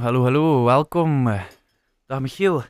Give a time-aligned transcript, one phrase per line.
[0.00, 1.24] Hallo, hallo, welkom.
[2.06, 2.62] Dag Michiel.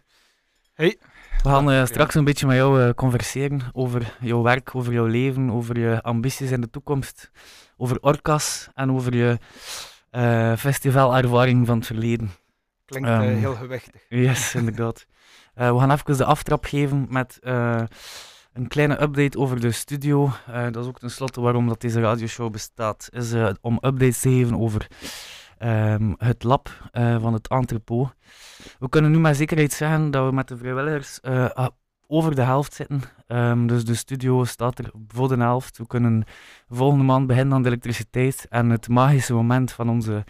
[0.74, 0.98] Hey.
[1.42, 5.06] We gaan eh, straks een beetje met jou eh, converseren over jouw werk, over jouw
[5.06, 7.30] leven, over je ambities in de toekomst,
[7.76, 9.38] over orcas en over je
[10.10, 12.30] eh festivalervaring van het verleden.
[12.84, 14.02] Klinkt Ehm, eh, heel gewichtig.
[14.08, 15.06] Yes, inderdaad.
[15.54, 17.38] We gaan even de aftrap geven met
[18.52, 20.30] een kleine update over de studio.
[20.70, 23.08] Dat is ook tenslotte waarom dat deze radioshow bestaat.
[23.12, 24.86] Is om updates te geven over
[25.60, 28.14] ehm, het lab eh, van het entrepot.
[28.78, 31.68] We kunnen nu met zekerheid zeggen dat we met de vrijwilligers eh, ah,
[32.06, 33.00] over de helft zitten.
[33.26, 35.78] Ehm, dus de studio staat er voor de helft.
[35.78, 36.24] We kunnen
[36.68, 38.46] volgende maand beginnen aan de elektriciteit.
[38.48, 40.24] En het magische moment van onze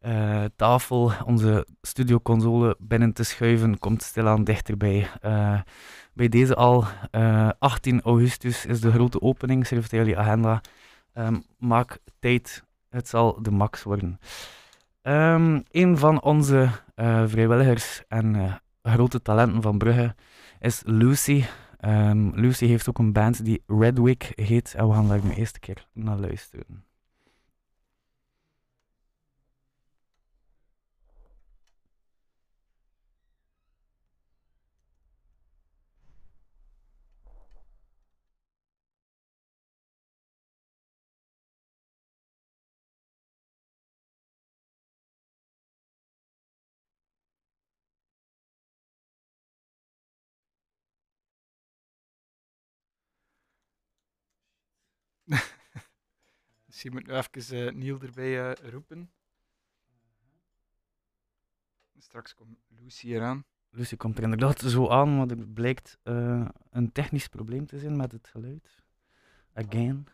[0.00, 5.08] eh, tafel, onze studioconsole binnen te schuiven, komt stilaan dichterbij.
[6.16, 10.60] Bij deze al, eh, 18 augustus is de grote opening, schrijf het in jullie agenda.
[11.12, 12.64] Ehm, maak tijd,
[12.96, 14.18] het zal de max worden.
[15.02, 20.14] Ehm, een van onze eh, vrijwilligers en eh, grote talenten van Brugge
[20.60, 21.44] is Lucy.
[21.78, 25.54] Ehm, Lucy heeft ook een band die Redwick heet en we gaan daar nu eerst
[25.54, 26.85] een keer naar luisteren.
[56.82, 59.10] Je moet nu even eh, Niel erbij eh, roepen.
[61.98, 63.44] Straks komt Lucy eraan.
[63.70, 67.96] Lucy komt er inderdaad zo aan, maar er blijkt eh, een technisch probleem te zijn
[67.96, 68.82] met het geluid.
[69.52, 70.06] Again.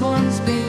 [0.00, 0.59] One's been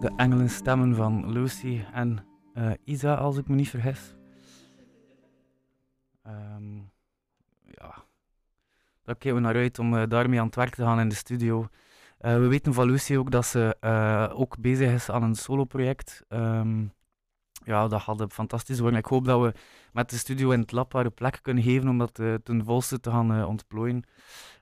[0.00, 2.24] De engelenstemmen van Lucy en
[2.54, 4.14] eh, Isa, als ik me niet vergis.
[6.22, 6.76] Ehm,
[7.64, 7.94] ja,
[9.04, 11.14] daar kijken we naar uit om eh, daarmee aan het werk te gaan in de
[11.14, 11.68] studio.
[12.18, 13.76] Eh, we weten van Lucy ook dat ze
[14.34, 16.24] ook bezig is aan een solo-project.
[16.28, 16.86] Ehm,
[17.68, 18.98] ja, dat gaat fantastisch worden.
[18.98, 19.52] Ik hoop dat we
[19.92, 22.64] met de studio in het lab haar een plek kunnen geven om dat eh, ten
[22.64, 24.04] volste te gaan eh, ontplooien.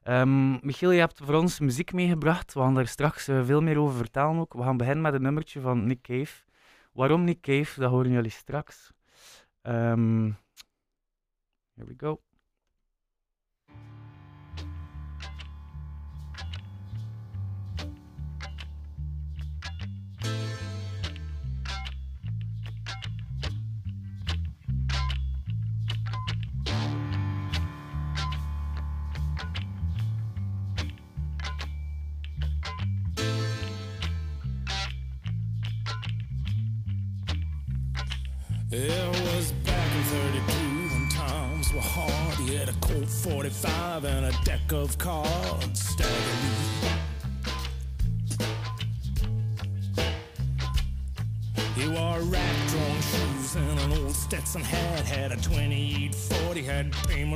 [0.03, 2.53] Ehm, Michiel, je hebt voor ons muziek meegebracht.
[2.53, 4.53] We gaan daar straks eh, veel meer over vertellen ook.
[4.53, 6.45] We gaan beginnen met een nummertje van Nick Cave.
[6.93, 8.93] Waarom Nick Cave, dat horen jullie straks.
[9.63, 10.31] Ehm,
[11.75, 12.26] here we go.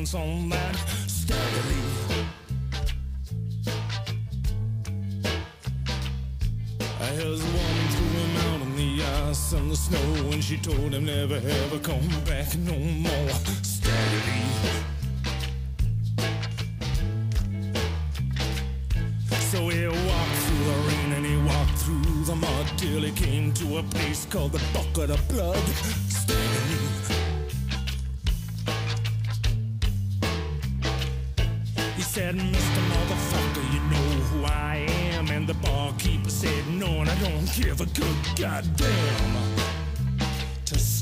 [0.06, 0.76] Had on that.
[1.06, 1.76] Staggerly.
[7.16, 11.04] His woman threw him out on the ice and the snow, and she told him
[11.04, 13.30] never ever come back no more.
[13.62, 14.42] Steadily.
[19.50, 23.52] So he walked through the rain and he walked through the mud till he came
[23.54, 26.09] to a place called the Bucket of Blood.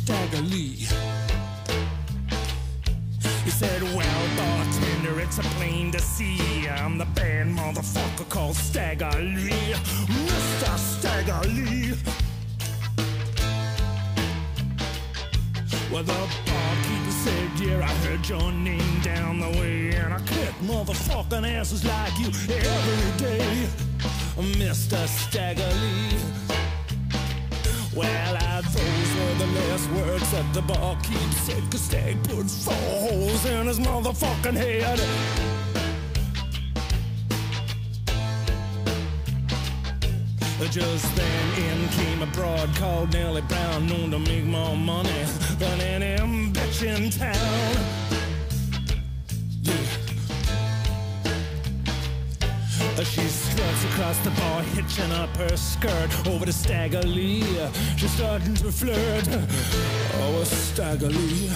[0.08, 0.88] Stagger Lee.
[3.44, 6.67] He said, Well, bartender, it's a plain to see.
[6.67, 9.74] I'm the bad motherfucker called Stagger Lee.
[10.24, 10.79] Mr.
[10.79, 11.93] Stagger Lee.
[15.93, 20.55] Well, the barkeeper said, Yeah, I heard your name down the way, and I kick
[20.62, 23.69] motherfucking asses like you every day,
[24.38, 25.06] Mr.
[25.06, 26.47] Staggerly.
[27.94, 32.50] Well, I, those were the last words that the bar barkeep said, cause Stag put
[32.50, 35.00] four holes in his motherfucking head.
[40.70, 45.24] Just then in came a broad called Nellie Brown, known to make more money
[45.58, 48.07] than any bitch in town.
[53.05, 57.44] She struts across the bar, hitching up her skirt over to Stagger Lee.
[57.96, 59.28] She's starting to flirt.
[60.14, 61.48] Oh, Stagger Lee.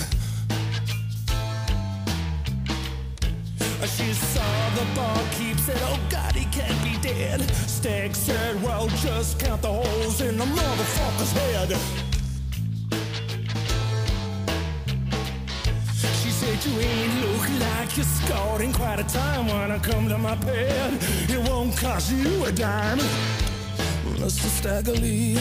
[3.96, 7.40] She saw the barkeep, said, Oh God, he can't be dead.
[7.66, 12.11] Stag said, Well, just count the holes in the motherfucker's head.
[16.64, 20.36] You ain't look like you're scored in quite a time when I come to my
[20.36, 20.96] bed.
[21.28, 22.98] It won't cost you a dime,
[24.20, 24.46] Mr.
[24.46, 25.34] Staggerly.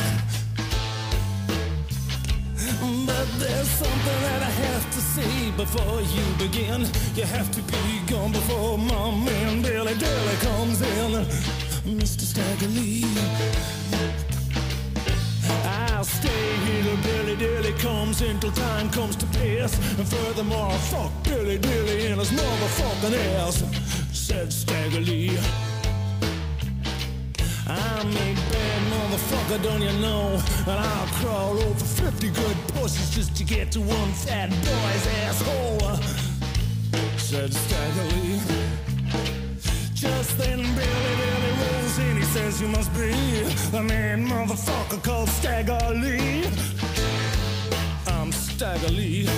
[3.06, 6.88] But there's something that I have to say before you begin.
[7.16, 11.12] You have to be gone before my man Billy Dilly comes in.
[12.00, 12.22] Mr.
[12.22, 14.11] Stagger Lee.
[16.01, 19.77] I'll stay here till Billy Dilly comes until time comes to pass.
[20.00, 23.63] And furthermore, fuck Billy Dilly in his motherfucking ass,
[24.12, 25.38] said Stagger Lee.
[27.67, 30.41] I'm a bad motherfucker, don't you know?
[30.62, 35.98] And I'll crawl over 50 good pussies just to get to one fat boy's asshole,
[37.17, 38.61] said Stagger
[42.60, 43.12] you must be
[43.72, 46.43] the man motherfucker called Stagger Lee.
[48.08, 49.29] I'm Stagger Lee.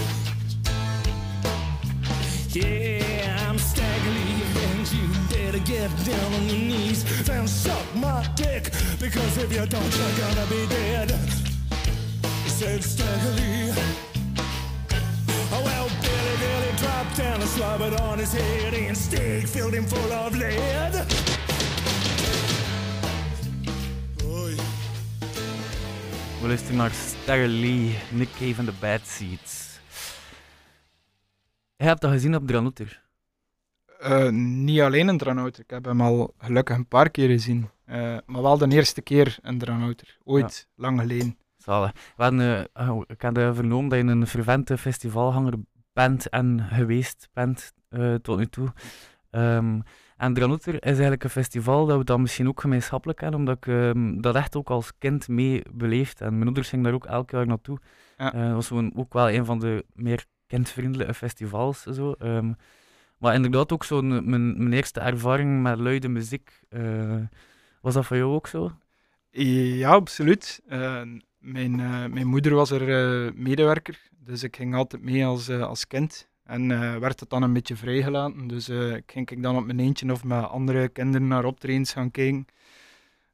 [2.49, 8.25] Yeah, I'm Stagger Lee, and you better get down on your knees and suck my
[8.35, 11.11] dick, because if you don't, you're gonna be dead.
[12.47, 13.73] Said Stagger Lee.
[15.51, 19.85] Oh, well, Billy Billy dropped down and slobbered on his head, and Stig filled him
[19.85, 21.22] full of lead.
[26.43, 29.79] We luisteren naar Stagger Lee, Nick Cave en The Bad Seeds.
[31.75, 33.03] Je hebt dat gezien op Dranouter.
[33.99, 37.69] Eh, niet alleen een Dranouter, ik heb hem al gelukkig een paar keer gezien.
[37.85, 40.17] Eh, maar wel de eerste keer een Dranouter.
[40.23, 41.37] Ooit, lang geleden.
[41.57, 41.91] Zalig.
[41.91, 45.53] We hadden, eh, oh, ik had vernomen dat je een fervente festivalhanger
[45.93, 47.73] bent en geweest bent
[48.21, 48.73] tot nu toe.
[49.29, 49.79] Ehm,
[50.23, 53.67] en Dranouter is eigenlijk een festival dat we dan misschien ook gemeenschappelijk hebben, omdat ik
[53.67, 56.21] ehm, dat echt ook als kind mee beleefd.
[56.21, 57.77] En mijn ouders gingen daar ook elk jaar naartoe.
[58.17, 58.33] Ja.
[58.33, 61.81] Eh, dat was gewoon ook wel een van de meer kindvriendelijke festivals.
[61.81, 62.11] Zo.
[62.11, 62.53] Ehm,
[63.17, 66.61] maar inderdaad ook zo mijn, mijn eerste ervaring met luide muziek.
[66.69, 67.15] eh,
[67.81, 68.71] was dat voor jou ook zo?
[69.29, 70.61] Ja, absoluut.
[70.67, 71.01] Eh,
[71.39, 75.61] mijn, eh, mijn moeder was er eh, medewerker, dus ik ging altijd mee als, eh,
[75.61, 76.29] als kind.
[76.43, 78.47] En eh, werd het dan een beetje vrijgelaten.
[78.47, 82.11] Dus eh, ging ik dan op mijn eentje of met andere kinderen naar optredens gaan
[82.11, 82.45] kijken.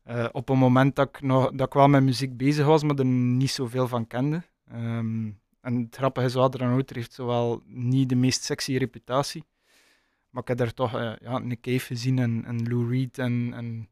[0.03, 3.05] Eh, op een moment dat ik, nog, dat wel met muziek bezig was, maar er
[3.05, 4.41] niet zoveel van kende.
[4.67, 5.29] Ehm,
[5.61, 9.43] en het grappige is wel, Dranouter heeft zowel niet de meest sexy reputatie.
[10.29, 13.89] Maar ik heb daar toch ja, Nick Cave gezien en, en Lou Reed en, en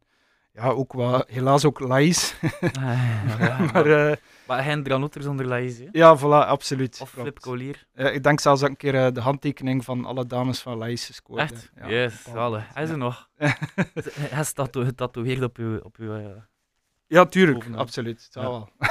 [0.57, 2.35] ja, ook wat, helaas ook Lies.
[2.73, 3.19] maar,
[3.73, 4.15] maar eh,
[4.47, 5.87] maar geen Dranouter zonder hè?
[5.91, 6.99] ja, voilà, absoluut.
[7.01, 7.09] Of.
[7.09, 7.85] Flip Collier.
[7.93, 10.77] Ja, ik denk zelfs dat ik een keer eh, de handtekening van alle dames van
[10.77, 11.71] Lies gescoord Echt?
[11.73, 11.89] heb.
[11.89, 13.29] yes, op bepaald Hij is er nog.
[13.37, 15.77] Hij is getatoeëerd op uw...
[15.77, 16.25] Op uw eh,
[17.07, 17.79] Ja, tuurlijk, Bovenaan.
[17.79, 18.23] absoluut.
[18.23, 18.87] Het zal Ja.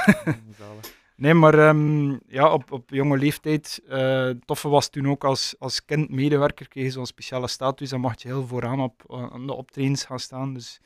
[0.57, 0.79] wel.
[1.15, 5.85] Nee, maar ehm, ja, op, op jonge leeftijd, eh toffe was toen ook als, als
[5.85, 9.47] kind medewerker kreeg je zo'n speciale status, dan mocht je heel vooraan op, eh, aan
[9.47, 10.53] de optredens gaan staan.
[10.53, 10.79] Dus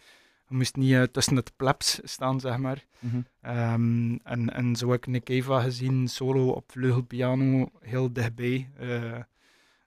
[0.51, 2.85] je moest niet eh, tussen het plebs staan, zeg maar.
[2.99, 3.21] Mhm.
[3.41, 8.69] Ehm, en, en zo heb ik Nick Eva gezien, solo op vleugelpiano, heel dichtbij.
[8.77, 9.19] Eh,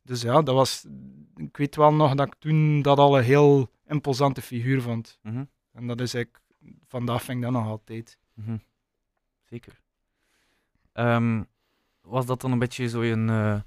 [0.02, 0.86] dus ja, dat was...
[1.36, 5.18] Ik weet wel nog dat ik toen dat al een heel imposante figuur vond.
[5.22, 5.44] Mhm.
[5.72, 6.40] En dat is ik...
[6.86, 8.18] Vandaag vind ik dat nog altijd.
[8.34, 8.56] Mhm.
[9.50, 9.80] Zeker.
[10.92, 11.42] Ehm,
[12.00, 13.64] was dat dan een beetje zo een,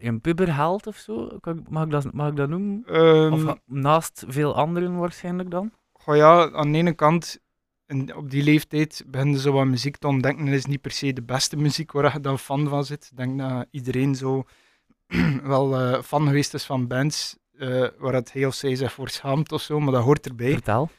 [0.00, 1.38] een, puberheld of zo?
[1.40, 2.82] Kan Mag ik dat, mag ik dat noemen?
[2.86, 5.70] Ehm, Of naast veel anderen waarschijnlijk dan?
[5.92, 7.38] goh ja, aan de ene kant,
[8.16, 10.46] op die leeftijd begin je zo wat muziek te ontdekken.
[10.46, 13.08] Het is niet per se de beste muziek waar je dan fan van zit.
[13.10, 14.44] Ik denk dat iedereen zo
[15.42, 19.08] wel eh, fan geweest is van bands eh, waar het hij of zij zich voor
[19.08, 20.52] schaamt of zo, maar dat hoort erbij.
[20.52, 20.90] Vertel.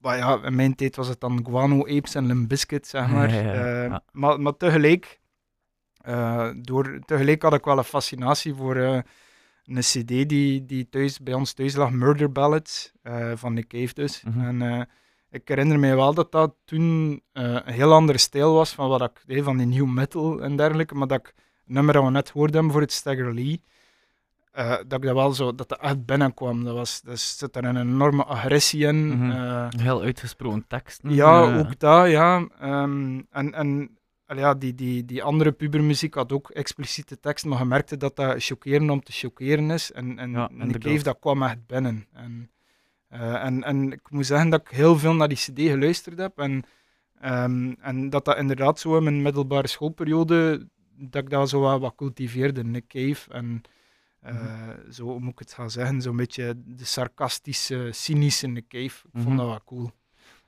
[0.00, 3.34] Maar ja, in mijn tijd was het dan Guano Apes en Limp Bizkit, zeg maar.
[3.34, 3.84] Ja, ja, ja.
[3.84, 5.20] Eh, maar, maar tegelijk,
[6.04, 8.98] eh, door, tegelijk had ik wel een fascinatie voor eh,
[9.64, 13.94] een cd die, die thuis, bij ons thuis lag, Murder Ballads, eh, van Nick Cave
[13.94, 14.22] dus.
[14.22, 14.62] Mhm.
[14.62, 14.88] En
[15.34, 19.22] ik herinner me wel dat dat toen een heel andere stijl was van wat ik,
[19.26, 22.30] eh, van die new metal en dergelijke, maar dat ik het nummer dat we net
[22.30, 23.60] hoorden voor het Stagger Lee,
[24.52, 26.64] dat ik dat wel zo, dat dat echt binnenkwam.
[26.64, 29.32] Dat was, er zit er een enorme agressie in.
[29.32, 31.14] Eh, Heel uitgesproken teksten.
[31.14, 32.46] ja, ook dat, ja.
[32.60, 37.64] Ehm, en en ja, die, die, die andere pubermuziek had ook expliciete teksten, maar je
[37.64, 39.92] merkte dat dat chockeren om te chockeren is.
[39.92, 40.50] En, en Ja,
[41.02, 42.06] dat kwam echt binnen.
[42.12, 42.50] En,
[43.08, 46.38] eh, en, en ik moet zeggen dat ik heel veel naar die cd geluisterd heb.
[46.38, 46.62] En,
[47.20, 51.80] ehm, en dat dat inderdaad zo in mijn middelbare schoolperiode, dat ik dat zo wat,
[51.80, 53.30] wat cultiveerde, Nick Cave.
[53.32, 53.60] En
[54.20, 54.90] eh, Mhm.
[54.92, 58.84] zo hoe moet ik het gaan zeggen, zo'n beetje de sarcastische, cynische Nick Cave.
[59.06, 59.22] Ik Mhm.
[59.22, 59.90] vond dat wel cool.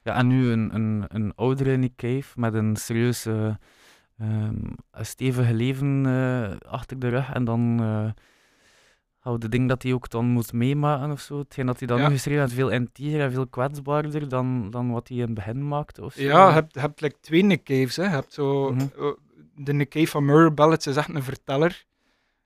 [0.07, 3.55] Ja, en nu een, een, een oudere Nick Cave met een serieus ehm,
[4.91, 7.33] een stevige leven eh, achter de rug.
[7.33, 7.81] En dan
[9.19, 11.39] Hou de ding dat hij ook dan moet meemaken of zo.
[11.39, 12.09] Hetgeen dat hij dan Ja.
[12.09, 15.69] nu geschreven heeft, veel intieger en veel kwetsbaarder dan, dan wat hij in het begin
[15.69, 16.05] maakte.
[16.05, 16.23] Of zo.
[16.23, 17.97] Ja, je hebt, je hebt like, twee Nick Caves.
[17.97, 18.03] Hè.
[18.03, 18.81] Je hebt zo, Mhm.
[18.81, 19.07] eh,
[19.55, 21.85] de Nick Cave van Mirror Ballads is echt een verteller.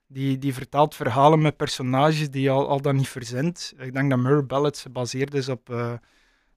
[0.07, 3.73] Die, die vertelt verhalen met personages die je al, al dan niet verzint.
[3.77, 5.69] Ik denk dat Mirror Ballads gebaseerd is op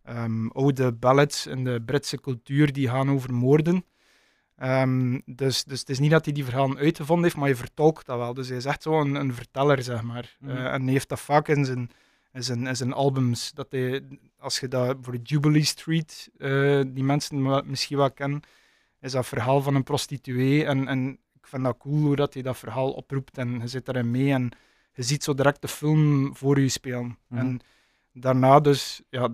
[0.05, 3.85] ehm, oude ballads in de Britse cultuur die gaan over moorden.
[4.57, 8.07] Ehm, dus, dus het is niet dat hij die verhalen uitgevonden heeft, maar je vertolkt
[8.07, 8.35] dat wel.
[8.35, 10.37] Dus hij is echt zo een, een verteller, zeg maar.
[10.39, 10.51] Mhm.
[10.51, 11.91] Eh, en hij heeft dat vaak in zijn,
[12.33, 13.53] in zijn, in zijn albums.
[13.53, 14.03] Dat hij,
[14.39, 18.41] als je dat voor de Jubilee Street, eh, die mensen misschien wel kennen,
[19.01, 20.65] is dat verhaal van een prostituee.
[20.65, 23.85] En, en ik vind dat cool hoe dat hij dat verhaal oproept en je zit
[23.85, 24.51] daarin mee en
[24.93, 27.19] je ziet zo direct de film voor je spelen.
[27.29, 27.41] Mhm.
[27.41, 27.61] En
[28.13, 29.29] daarna dus, ja,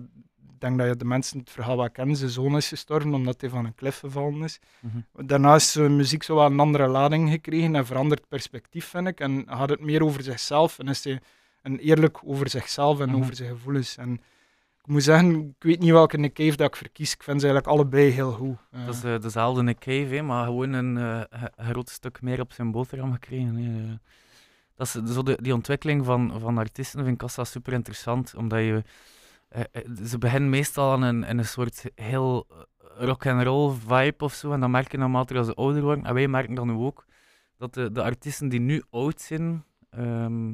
[0.61, 2.15] denk dat je de mensen het verhaal wel kennen.
[2.15, 4.59] Zijn zoon is gestorven omdat hij van een klif gevallen is.
[4.79, 5.25] Mhm.
[5.27, 9.19] Daarna is zijn muziek zo wel een andere lading gekregen en verandert perspectief, vind ik.
[9.19, 11.19] En gaat het meer over zichzelf en is hij
[11.61, 13.17] een eerlijk over zichzelf en Mhm.
[13.17, 13.97] over zijn gevoelens.
[13.97, 14.13] En
[14.79, 17.13] ik moet zeggen, ik weet niet welke Nick Cave dat ik verkies.
[17.13, 18.57] Ik vind ze eigenlijk allebei heel goed.
[18.71, 22.21] Eh, Dat is eh, dezelfde Nick Cave, hè, maar gewoon een eh, ge- groot stuk
[22.21, 23.55] meer op zijn boterham gekregen.
[23.55, 23.95] hè.
[24.75, 28.59] Dat is zo de, die ontwikkeling van, van artiesten vind ik altijd super interessant, omdat
[28.59, 28.83] je...
[29.51, 32.47] eh, eh, ze beginnen meestal aan een, in een soort heel
[32.97, 36.05] rock and roll vibe of zo, en dan merk je naarmate als ze ouder worden,
[36.05, 37.05] en wij merken dan nu ook,
[37.57, 40.53] dat de, de artiesten die nu oud zijn, ehm,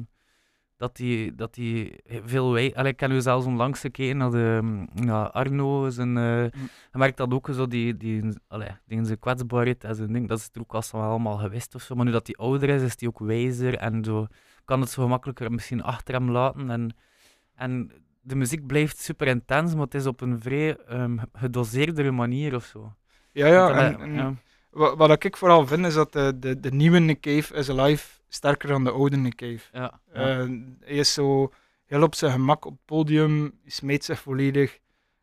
[0.76, 2.74] dat die, dat die veel wij...
[2.74, 6.16] Allee, ik heb nu zelfs onlangs gekeken naar, de, mm, naar Arno, zijn...
[6.16, 6.44] eh,
[6.92, 10.38] je merkt dat ook zo, die, die, allee, die zijn kwetsbaarheid en zijn ding, dat
[10.38, 11.94] is er ook als allemaal geweest of zo.
[11.94, 14.26] Maar nu dat hij ouder is, is hij ook wijzer en zo
[14.64, 16.70] kan het zo gemakkelijker misschien achter hem laten.
[16.70, 16.96] En,
[17.54, 17.92] en
[18.28, 22.64] de muziek blijft super intens, maar het is op een vrij ehm, gedoseerdere manier of
[22.64, 22.92] zo.
[23.32, 24.34] ja, ja, en, eh, en ja.
[24.70, 28.18] Wat, wat ik vooral vind is dat de, de, de nieuwe Nick Cave is live
[28.28, 29.60] sterker dan de oude Nick Cave.
[29.72, 30.38] Ja, ja.
[30.40, 30.48] Eh,
[30.80, 31.52] hij is zo
[31.86, 34.78] heel op zijn gemak op het podium, hij smeet zich volledig.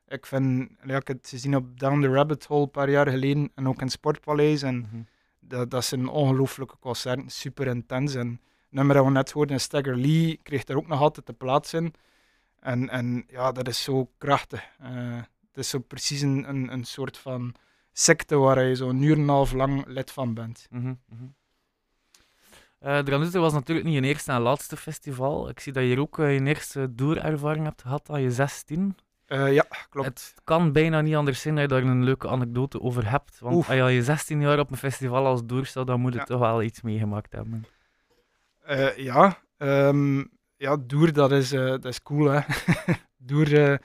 [0.08, 3.10] Ik vind, ja, ik heb het gezien op Down the Rabbit Hole een paar jaar
[3.10, 4.62] geleden en ook in het Sportpaleis.
[4.62, 5.02] En Mhm.
[5.40, 8.16] dat, dat zijn ongelooflijke concerten, super intens.
[8.16, 11.34] En het nummer dat we net hoorden, Stagger Lee, kreeg daar ook nog altijd de
[11.34, 11.94] plaats in.
[12.65, 14.63] En, en ja, dat is zo krachtig.
[14.80, 15.15] Eh,
[15.47, 17.56] het is zo precies een, een, een soort van
[17.91, 20.67] secte waar je zo een uur en een half lang lid van bent.
[22.80, 25.49] De Ranuter was natuurlijk niet je eerste en laatste festival.
[25.49, 28.97] Ik zie dat je ook eh, je eerste doerervaring hebt gehad aan je 16.
[29.25, 30.08] Eh, ja, klopt.
[30.08, 33.39] Het kan bijna niet anders zijn dat je daar een leuke anekdote over hebt.
[33.39, 33.67] Want Oef.
[33.67, 36.19] als je al je 16 jaar op een festival als doer staat, dan moet je
[36.19, 36.25] Ja.
[36.25, 37.65] toch wel iets meegemaakt hebben.
[38.95, 40.23] Ja, ehm,
[40.58, 42.39] ja, Doer, dat is, eh, dat is cool, hè.
[43.18, 43.78] Doer, eh,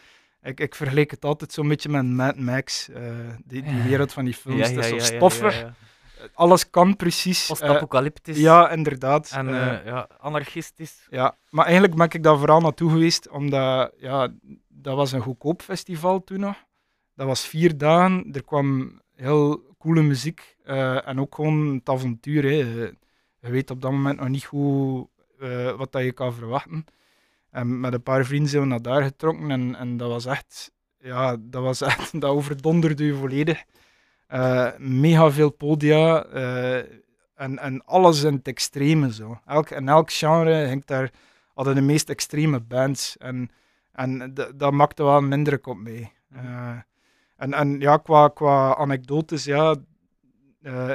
[0.43, 3.03] ik, ik vergelijk het altijd zo'n beetje met Mad Max, eh,
[3.45, 4.69] die, die wereld van die films.
[4.69, 5.73] Ja, dat is ja, zo ja, ja, stoffig,
[6.35, 7.47] alles kan precies.
[7.47, 9.31] Post-apocalyptisch ja, inderdaad.
[9.31, 9.47] en
[9.85, 11.07] ja, anarchistisch.
[11.11, 14.29] ja, maar eigenlijk ben ik daar vooral naartoe geweest, omdat ja,
[14.69, 16.57] dat was een goedkoop festival toen nog.
[17.15, 20.57] Dat was vier dagen, er kwam heel coole muziek
[21.05, 22.43] en ook gewoon het avontuur.
[22.43, 22.57] Hè.
[23.41, 25.10] Je weet op dat moment nog niet goed
[25.41, 26.85] eh, wat dat je kan verwachten.
[27.51, 30.73] En met een paar vrienden zijn we naar daar getrokken en, en dat was echt,
[30.99, 33.65] ja, dat was echt, dat overdonderde je volledig.
[34.27, 36.79] Eh, mega veel podia eh,
[37.35, 39.41] en, en alles in het extreme zo.
[39.47, 41.11] Elk, in elk genre ging daar,
[41.55, 43.51] hadden de meest extreme bands en,
[43.93, 46.13] en dat maakte wel een indruk op mij.
[47.37, 49.77] En, en ja, qua, qua anekdotes, ja,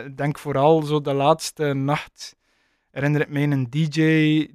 [0.06, 2.36] ik denk vooral zo de laatste nacht
[2.96, 4.00] herinner ik mij een DJ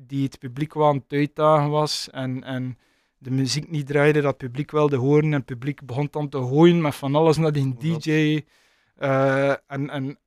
[0.06, 2.78] die het publiek wel aan het uitdagen was en, en
[3.18, 6.38] de muziek niet draaide, dat het publiek wilde horen en het publiek begon dan te
[6.38, 7.74] gooien met van alles naar die?
[7.76, 8.40] DJ.
[8.96, 10.18] Eh, en, en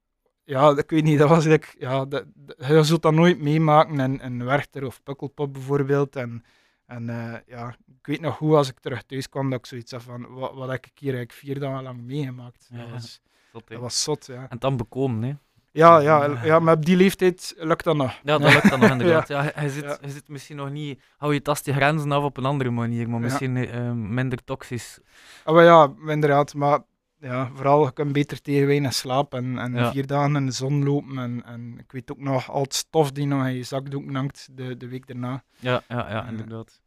[0.44, 4.00] ja, ik weet niet, dat was eigenlijk, ja, dat, dat- je zult dat nooit meemaken
[4.00, 6.16] in, in Werchter of Pukkelpop bijvoorbeeld.
[6.16, 6.44] En,
[6.86, 9.92] en eh, ja, ik weet nog goed als ik terug thuis kwam dat ik zoiets
[9.92, 12.68] had van, wat, wat heb ik hier eigenlijk vier dagen lang meegemaakt?
[12.72, 13.22] Ja, Dat, was,
[13.52, 14.50] Zot, dat was zot, ja.
[14.50, 15.34] En dan bekomen, hè.
[15.74, 18.12] Ja, ja, ja, maar op die leeftijd lukt dat nog.
[18.24, 19.28] Ja, dat lukt dan nog inderdaad.
[19.28, 19.52] Ja.
[19.62, 19.98] je, zit, Ja.
[20.02, 21.02] je zit misschien nog niet...
[21.18, 25.00] Hou je tast je grenzen af op een andere manier, maar misschien eh, minder toxisch.
[25.44, 26.80] Ah, maar ja, inderdaad, maar
[27.20, 29.92] ja, vooral je kunt beter tegen slaap en, en Ja.
[29.92, 31.18] vier dagen in de zon lopen.
[31.18, 34.48] En, en ik weet ook nog al het stof die nog in je zakdoek hangt
[34.52, 35.44] de, de week daarna.
[35.60, 36.82] Ja, ja, ja, inderdaad.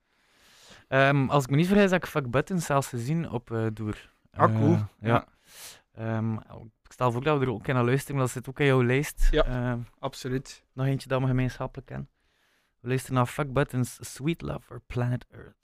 [0.88, 4.10] Ehm, als ik me niet vergis, heb ik Fuck Buttons zelfs gezien op eh Doer.
[4.32, 5.24] Ah, Eh, ja.
[5.94, 6.36] Ehm,
[6.86, 8.84] ik stel voor dat we er ook in gaan luisteren, dat zit ook in jouw
[8.84, 9.28] lijst.
[9.30, 9.44] Ja.
[9.44, 10.64] Ehm, Absoluut.
[10.72, 12.10] nog eentje dat we gemeenschappelijk kennen.
[12.80, 15.56] We luisteren naar Fuck Buttons, Sweet Love for Planet Earth.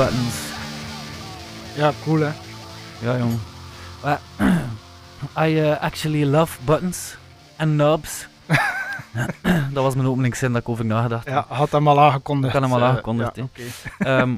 [0.00, 0.34] Buttons.
[1.76, 2.30] Ja, cool hè.
[3.00, 3.38] Ja, jong.
[4.02, 4.20] Maar,
[5.46, 7.16] I uh, actually love buttons
[7.56, 8.26] and knobs.
[9.74, 11.34] dat was mijn openingszin dat ik over nagedacht heb.
[11.34, 12.54] Ja, had hem al aangekondigd.
[12.54, 13.46] Ik had hem al eh, aangekondigd, ja.
[13.98, 14.36] Ehm,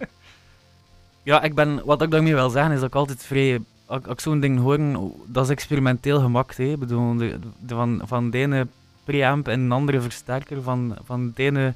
[1.22, 3.60] ja, ik ben, wat ik daarmee wil zeggen is dat ik altijd vrij.
[3.86, 4.78] Als ik zo'n ding hoor,
[5.26, 6.56] dat is experimenteel gemaakt.
[6.56, 6.64] Hè.
[6.64, 8.66] Ik bedoel, de, de- van, van de ene
[9.04, 10.62] preamp en een andere versterker.
[10.62, 11.74] Van, van de ene.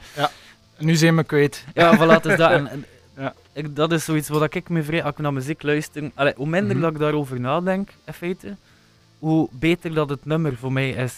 [0.78, 1.64] Nu zijn we kwijt.
[1.74, 2.50] Ja, voilà, is dat.
[2.58, 2.95] En, en Ja.
[3.56, 5.02] Ik, dat is zoiets wat ik me vrij.
[5.02, 6.10] Als ik naar muziek luister.
[6.14, 8.56] Allee, hoe minder dat ik daarover nadenk, in feite,
[9.18, 11.14] hoe beter dat het nummer voor mij is.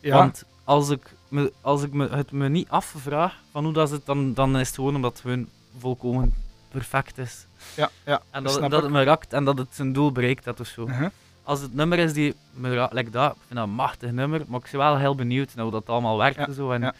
[0.00, 3.86] Ja, Want als ik, me, als ik me, het me niet afvraag van hoe dat
[3.88, 5.46] is het, dan, dan is het gewoon omdat het gewoon
[5.78, 6.34] volkomen
[6.70, 7.46] perfect is.
[7.74, 8.22] ja, ja.
[8.30, 10.86] En dat, het- dat me raakt en dat het zijn doel bereikt heeft of zo.
[10.88, 11.06] Uh-huh.
[11.42, 14.42] Als het nummer is die me raakt, like dat, ik vind dat een machtig nummer,
[14.48, 16.70] maar ik ben wel heel benieuwd naar hoe dat allemaal werkt Ja, en zo.
[16.70, 16.94] En, ja.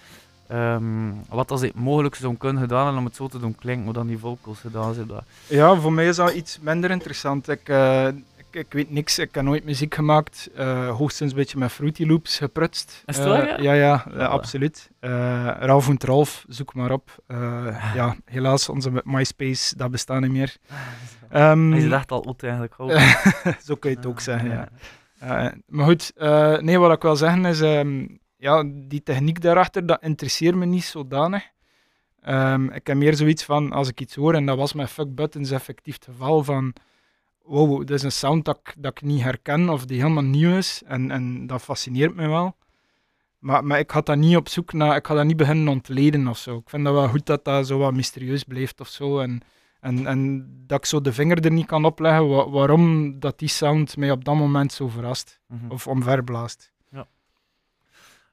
[0.52, 3.84] Ehm, wat als het mogelijk zou kunnen gedaan en om het zo te doen klinken,
[3.84, 5.06] hoe dan die vocals gedaan zijn.
[5.06, 5.24] Dat.
[5.46, 7.48] Ja, voor mij is dat iets minder interessant.
[7.48, 10.48] Ik, eh, ik, ik weet niks, ik heb nooit muziek gemaakt.
[10.54, 13.02] eh, hoogstens een beetje met Fruity Loops geprutst.
[13.06, 13.56] Is het Eh, waar, ja?
[13.60, 14.24] Ja, ja, Ja.
[14.26, 14.90] absoluut.
[15.00, 15.10] Eh
[15.60, 17.16] Ralf en Rolf, zoek maar op.
[17.26, 20.56] Eh, ja, helaas, onze MySpace, dat bestaat niet meer.
[21.30, 22.74] Ehm, Hij is echt al oud eigenlijk.
[22.76, 22.90] ook.
[23.66, 24.68] zo kun je het ook zeggen, ja.
[25.18, 28.06] Eh, maar goed, eh, nee, wat ik wil zeggen is, ehm,
[28.42, 31.44] ja, die techniek daarachter, dat interesseert me niet zodanig.
[32.20, 35.14] Ehm, ik heb meer zoiets van, als ik iets hoor, en dat was met Fuck
[35.14, 36.72] Buttons effectief het geval van,
[37.42, 40.56] wow, dit is een sound dat, ik- dat ik niet herken of die helemaal nieuw
[40.56, 42.56] is, en, en dat fascineert me wel.
[43.38, 46.28] Maar, maar ik had dat niet op zoek naar, ik ga dat niet beginnen ontleden
[46.28, 46.56] of zo.
[46.56, 49.40] Ik vind dat wel goed dat dat zo wat mysterieus blijft of zo, en,
[49.80, 53.48] en, en dat ik zo de vinger er niet kan opleggen wa- waarom dat die
[53.48, 55.70] sound mij op dat moment zo verrast Mhm.
[55.70, 56.70] of omverblaast.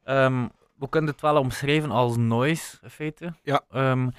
[0.09, 3.33] Ehm, we kunnen het wel omschrijven als noise, in feite.
[3.43, 3.61] Ja.
[3.71, 4.09] Ehm,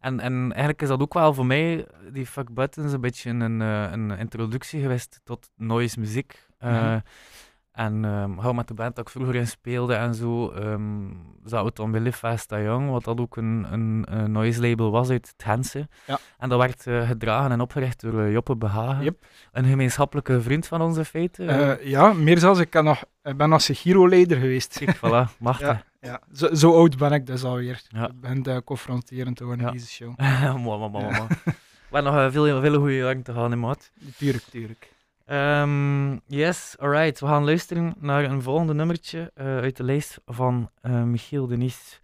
[0.00, 3.62] en, en eigenlijk is dat ook wel voor mij, die Fuck Buttons, een beetje een,
[3.62, 6.46] eh, een introductie geweest tot noise muziek.
[6.58, 6.98] Eh, Mhm.
[7.78, 11.06] En ehm hou met de band dat ik vroeger in speelde en zo, ehm
[11.44, 14.90] zaten we dan bij Live Fast Young, wat dat ook een, een, een noise label
[14.90, 15.88] was uit het Hense.
[16.06, 16.18] Ja.
[16.38, 19.04] En dat werd eh, gedragen en opgericht door eh, Joppe Behagen.
[19.04, 19.26] Yep.
[19.52, 21.44] Een gemeenschappelijke vriend van ons in feite.
[21.44, 24.78] Eh, ja, meer zelfs, ik, kan nog, ik ben nog Segiro-leider geweest.
[24.78, 25.66] Kijk, voilà, machtig.
[25.66, 26.20] Ja, ja.
[26.32, 27.82] Zo, zo oud ben ik dus alweer.
[27.88, 28.08] Ja.
[28.08, 29.70] Ik ben uh, confronterend te worden Ja.
[29.72, 30.16] in deze show.
[30.16, 31.30] Mwah, mwah, mwah.
[31.88, 33.90] We hebben nog veel, veel goede jaren te gaan in maat.
[34.16, 34.96] Tuurlijk, tuurlijk.
[35.28, 37.20] Ehm, yes, alright.
[37.20, 42.00] We gaan luisteren naar een volgende nummertje eh, uit de lijst van eh, Michiel Denis.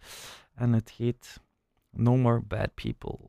[0.55, 1.41] En het heet
[1.89, 3.19] No More Bad People.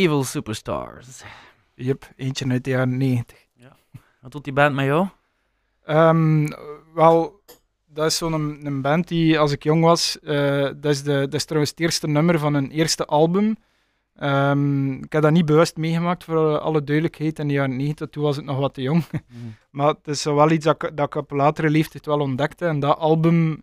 [0.00, 1.22] Evil Superstars.
[1.74, 3.38] Yep, eentje uit de jaren 90.
[4.20, 5.06] Wat doet die band met jou?
[5.84, 6.48] Ehm,
[6.94, 7.40] wel,
[7.86, 11.12] dat is zo'n een, een band die, als ik jong was, eh, dat, is de,
[11.12, 13.56] dat is trouwens het eerste nummer van hun eerste album.
[14.16, 18.22] Ehm, ik heb dat niet bewust meegemaakt, voor alle duidelijkheid, in de jaren 90, toen
[18.22, 19.04] was ik nog wat te jong.
[19.70, 22.66] Maar het is wel iets dat ik, dat ik op latere leeftijd wel ontdekte.
[22.66, 23.62] En dat album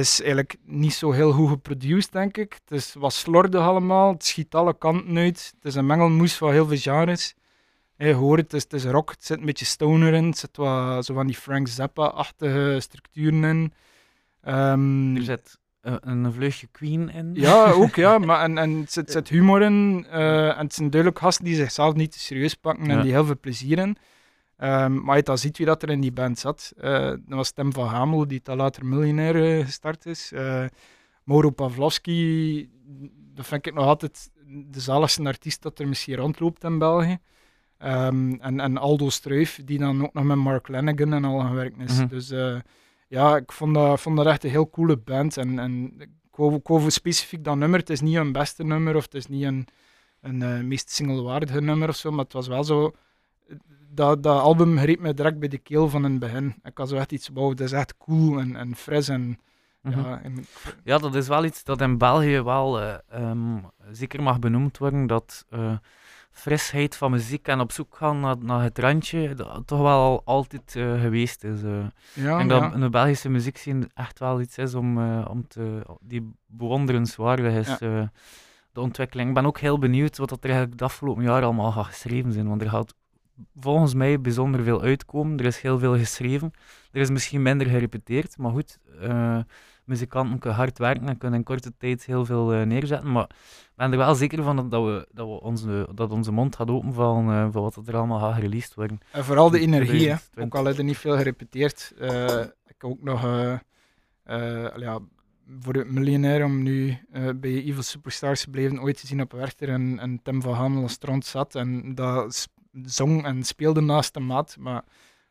[0.00, 2.58] is eigenlijk niet zo heel goed geproduced, denk ik.
[2.64, 5.52] Het is wat slordig allemaal, het schiet alle kanten uit.
[5.56, 7.34] Het is een mengelmoes van heel veel genres.
[7.96, 10.56] Je hoort, het is, het is rock, het zit een beetje stoner in, het zit
[10.56, 13.72] wat zo van die Frank Zappa-achtige structuren in.
[14.40, 17.30] Ehm, Er zit eh, een vleugje Queen in.
[17.34, 20.06] ja, ook ja, maar en, en het zit, zit humor in.
[20.10, 23.02] eh, en het zijn duidelijk gasten die zichzelf niet te serieus pakken en Ja.
[23.02, 23.96] die heel veel plezier in.
[24.62, 26.72] Ehm, maar je dan ziet wie dat er in die band zat.
[26.76, 30.32] Eh, dat was Tim van Hamel, die dan later miljonair eh, gestart is.
[30.32, 30.64] Eh
[31.24, 32.68] Mauro Pavlovski,
[33.34, 37.18] dat vind ik nog altijd de zaligste artiest dat er misschien rondloopt in België.
[37.78, 41.80] Ehm, en, en Aldo Struif, die dan ook nog met Mark Lanigan en al gewerkt
[41.80, 41.98] is.
[41.98, 42.06] Mhm.
[42.06, 42.32] Dus
[43.08, 45.36] ja, ik vond dat, vond dat echt een heel coole band.
[45.36, 47.78] En, en ik wou, ik wou voor specifiek dat nummer.
[47.78, 49.66] Het is niet een beste nummer of het is niet een,
[50.20, 52.92] een meest singlewaardige nummer of zo, maar het was wel zo.
[53.94, 56.54] Dat, dat album greep me direct bij de keel van in het begin.
[56.62, 59.08] Ik had zo echt iets, wow, dat is echt cool en, en fris.
[59.08, 59.38] En,
[59.82, 60.00] Mhm.
[60.00, 60.44] ja, en,
[60.84, 63.58] Ja, dat is wel iets dat in België wel eh, ehm,
[63.90, 65.06] zeker mag benoemd worden.
[65.06, 65.76] Dat eh,
[66.30, 70.76] frisheid van muziek en op zoek gaan naar, naar het randje, dat toch wel altijd
[70.76, 71.60] eh, geweest is.
[71.60, 72.44] ja, ja.
[72.44, 77.78] dat in de Belgische muziekscene echt wel iets is om, om te, die bewonderenswaardig is.
[77.78, 78.12] Ja.
[78.72, 79.28] de ontwikkeling.
[79.28, 82.48] Ik ben ook heel benieuwd wat er eigenlijk de afgelopen jaar allemaal gaat geschreven zijn.
[82.48, 82.94] Want er gaat
[83.54, 85.38] volgens mij bijzonder veel uitkomen.
[85.38, 86.50] Er is heel veel geschreven.
[86.92, 88.78] Er is misschien minder gerepeteerd, maar goed.
[89.00, 89.38] eh,
[89.84, 93.12] muzikanten kunnen hard werken en kunnen in korte tijd heel veel eh, neerzetten.
[93.12, 96.56] Maar ik ben er wel zeker van dat, we, dat, we onze, dat onze mond
[96.56, 98.98] gaat openvallen eh voor wat er allemaal gaat released worden.
[99.12, 100.16] En vooral de energie, hè.
[100.16, 100.44] 2020.
[100.44, 101.92] ook al heb je niet veel gerepeteerd.
[102.66, 103.22] ik heb ook nog,
[104.76, 104.98] ja,
[105.60, 106.98] voor het miljonair om nu
[107.36, 110.82] bij Evil Superstars te blijven, ooit te zien op Werchter en, en Tim van Hamel
[110.82, 111.54] als strand zat.
[111.54, 112.48] En dat
[112.84, 114.84] zong en speelde naast de maat, maar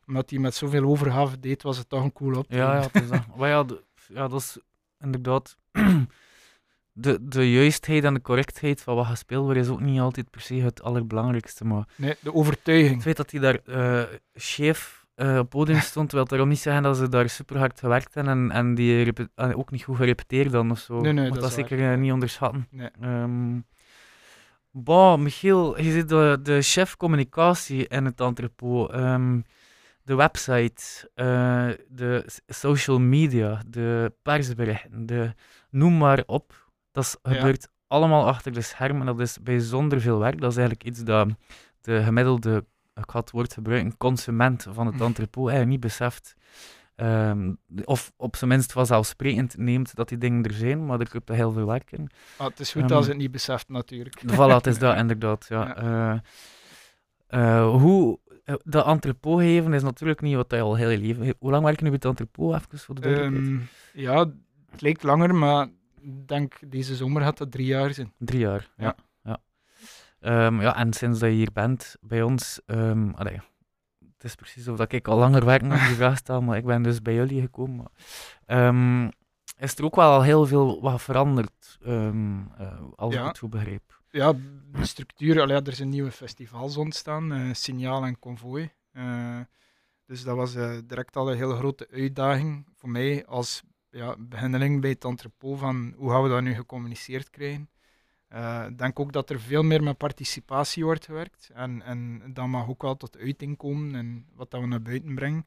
[0.07, 2.45] omdat hij met zoveel overgave deed, was het toch een cool op.
[2.49, 3.21] Ja, ja, het is dat.
[3.37, 4.57] Maar ja, de- ja, dat is
[4.99, 5.57] inderdaad.
[6.93, 10.41] De, de juistheid en de correctheid van wat gespeeld wordt is ook niet altijd per
[10.41, 11.65] se het allerbelangrijkste.
[11.65, 13.01] Maar Nee, de het overtuiging.
[13.01, 16.83] feit dat hij daar eh scheef eh, op het podium stond, wil daarom niet zeggen
[16.83, 19.13] dat ze daar super hard gewerkt hebben en, en die
[19.55, 21.01] ook niet goed gerepeteerd dan of zo.
[21.01, 22.67] Nee, nee, dat dat is zeker eh, niet onderschatten.
[22.71, 22.89] Nee.
[23.01, 23.59] Ehm
[24.72, 28.91] bon, Michiel, je zit de, de chef communicatie in het entrepot.
[28.91, 29.41] Ehm,
[30.03, 35.34] de website, eh, de social media, de persberichten, de,
[35.69, 36.69] noem maar op.
[36.91, 37.34] Dat Ja.
[37.34, 39.05] gebeurt allemaal achter de schermen.
[39.05, 40.41] Dat is bijzonder veel werk.
[40.41, 41.28] Dat is eigenlijk iets dat
[41.82, 42.65] de gemiddelde,
[42.95, 46.36] ik ga het woord gebruiken, consument van het entrepot eigenlijk niet beseft.
[46.95, 51.29] Ehm, of op zijn minst vanzelfsprekend neemt dat die dingen er zijn, maar er komt
[51.29, 52.09] heel veel werk in.
[52.37, 54.21] Ah, het is goed Ehm, als het niet beseft, natuurlijk.
[54.25, 55.45] Voilà, het is dat inderdaad.
[55.49, 55.75] Ja.
[55.75, 56.19] Eh,
[57.27, 61.33] eh, hoe eh, dat entrepot geven is natuurlijk niet wat je al heel je leven.
[61.39, 62.55] Hoe lang werk je nu bij het entrepot?
[62.55, 63.47] Even voor de duidelijkheid.
[63.47, 63.59] Ehm,
[63.93, 64.19] ja,
[64.71, 65.67] het lijkt langer, maar
[66.01, 68.13] ik denk deze zomer gaat dat drie jaar zijn.
[68.17, 68.69] Drie jaar.
[68.77, 68.95] Ja.
[69.23, 69.39] ja.
[70.19, 70.49] Ja.
[70.61, 72.59] Ja, en sinds dat je hier bent bij ons,
[73.13, 73.39] allee,
[74.22, 76.65] het is precies of dat ik al langer werk met die vraag stel, maar ik
[76.65, 77.86] ben dus bij jullie gekomen.
[78.45, 79.09] Ehm,
[79.57, 82.09] is er ook wel al heel veel wat veranderd, eh,
[82.95, 83.22] als Ja.
[83.22, 83.99] ik het goed begreep.
[84.09, 84.34] ja,
[84.72, 88.74] de structuur, allee, er zijn nieuwe festivals ontstaan, eh, Signaal en Convoy.
[88.91, 89.39] Eh,
[90.05, 90.53] dus dat was
[90.86, 95.93] direct al een hele grote uitdaging voor mij als ja, beginneling bij het entrepot van
[95.97, 97.69] hoe gaan we dat nu gecommuniceerd krijgen.
[98.32, 102.47] Eh, Ik denk ook dat er veel meer met participatie wordt gewerkt en, en dat
[102.47, 105.45] mag ook wel tot uiting komen en wat dat we naar buiten brengen.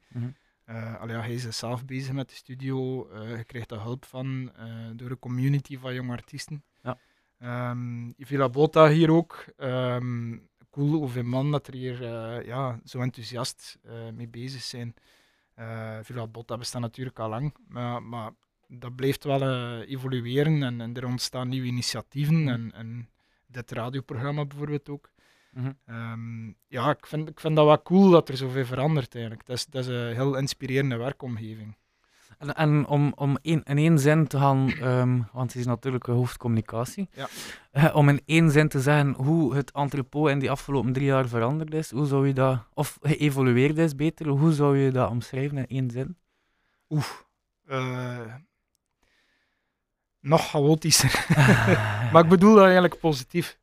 [0.99, 4.53] Allee, ja, hij is zelf bezig met de studio, eh je krijgt daar hulp van
[4.97, 6.65] door een community van jonge artiesten.
[6.83, 6.99] Ja.
[7.39, 9.45] Ehm, Villa Bota hier ook.
[9.57, 10.39] Ehm,
[10.71, 12.03] cool hoeveel man dat er hier
[12.47, 13.79] ja, zo enthousiast
[14.15, 14.95] mee bezig zijn.
[16.03, 18.31] Villa Bota bestaat natuurlijk al lang, maar, maar
[18.79, 22.49] dat blijft wel eh, evolueren en, en er ontstaan nieuwe initiatieven Mhm.
[22.49, 23.09] en, en
[23.47, 25.11] dit radioprogramma bijvoorbeeld ook.
[25.53, 25.73] Mhm.
[25.87, 29.47] Ehm, ja, ik vind, ik vind dat wel cool dat er zoveel verandert eigenlijk.
[29.47, 31.77] Het is, het is een heel inspirerende werkomgeving.
[32.39, 36.07] En, en om, om één- in één zin te gaan, ehm, want het is natuurlijk
[36.07, 37.29] hoofdcommunicatie, Ja.
[37.71, 41.29] Eh, om in één zin te zeggen hoe het entrepot in die afgelopen drie jaar
[41.29, 45.57] veranderd is, hoe zou je dat, of geëvolueerd is beter, hoe zou je dat omschrijven
[45.59, 46.17] in één zin?
[46.89, 47.27] Oef.
[47.67, 48.35] eh,
[50.25, 51.27] nog chaotischer.
[52.13, 53.59] maar ik bedoel dat eigenlijk positief.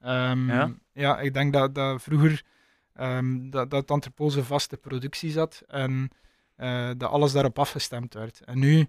[0.00, 0.74] Ehm, Ja?
[0.92, 1.18] ja?
[1.20, 2.42] ik denk dat, dat vroeger
[2.94, 6.10] ehm, dat, dat een vaste productie zat en
[6.56, 8.40] eh, dat alles daarop afgestemd werd.
[8.44, 8.86] En nu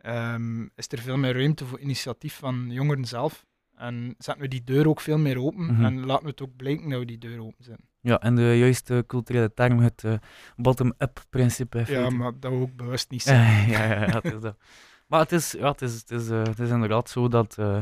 [0.00, 3.44] ehm, is er veel meer ruimte voor initiatief van jongeren zelf.
[3.76, 5.84] En zetten we die deur ook veel meer open Mhm.
[5.84, 7.88] en laten we het ook blijken dat we die deur open zetten.
[8.00, 10.12] Ja, en de juiste culturele term, het eh,
[10.56, 11.78] bottom-up principe.
[11.78, 13.68] in Ja, maar dat we ook bewust niet zijn.
[13.68, 14.56] Ja, ja, ja, het is dat.
[15.10, 17.78] Maar het is, ja, het is, het is, eh, het is inderdaad zo dat, eh,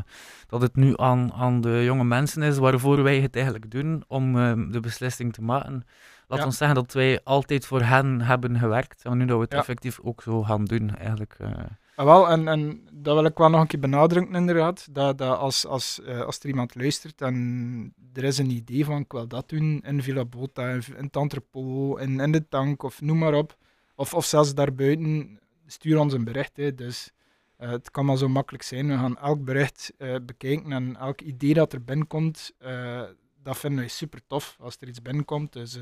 [0.47, 4.39] dat het nu aan, aan de jonge mensen is waarvoor wij het eigenlijk doen om
[4.39, 5.85] eh, de beslissing te maken.
[6.29, 6.45] Laat Ja.
[6.45, 9.59] ons zeggen dat wij altijd voor hen hebben gewerkt en nu dat we het Ja.
[9.59, 10.97] effectief ook zo gaan doen.
[10.97, 11.51] Eigenlijk, eh.
[11.95, 14.89] Ah, wel, en, en dat wil ik wel nog een keer benadrukken, inderdaad.
[14.91, 19.13] Dat, dat als, als, als er iemand luistert en er is een idee van ik
[19.13, 23.01] wil dat doen in Villa Bota, in, in het entrepot, in, in de tank of
[23.01, 23.57] noem maar op.
[23.95, 26.57] Of, of zelfs daarbuiten, stuur ons een bericht.
[26.57, 26.75] Hè.
[26.75, 27.11] Dus
[27.59, 28.89] eh, het kan maar zo makkelijk zijn.
[28.89, 33.03] We gaan elk bericht eh, bekijken en elk idee dat er binnenkomt, eh,
[33.43, 35.53] dat vinden wij super tof als er iets binnenkomt.
[35.53, 35.79] Dus,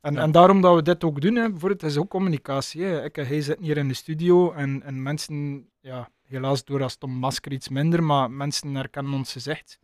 [0.00, 0.20] en, Ja.
[0.20, 2.82] en daarom dat we dit ook doen, hè, bijvoorbeeld, het is ook communicatie.
[2.82, 3.04] Hè.
[3.04, 6.96] Ik en hij zitten hier in de studio en, en mensen, ja, helaas door als
[6.96, 9.78] Tom Masker iets minder, maar mensen herkennen ons gezicht,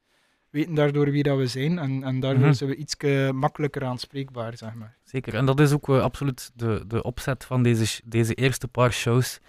[0.55, 2.53] weten daardoor wie dat we zijn en, en daardoor Mhm.
[2.53, 2.97] zijn we iets
[3.33, 4.97] makkelijker aanspreekbaar, zeg maar.
[5.05, 8.93] Zeker, en dat is ook eh, absoluut de, de opzet van deze, deze eerste paar
[8.93, 9.41] shows.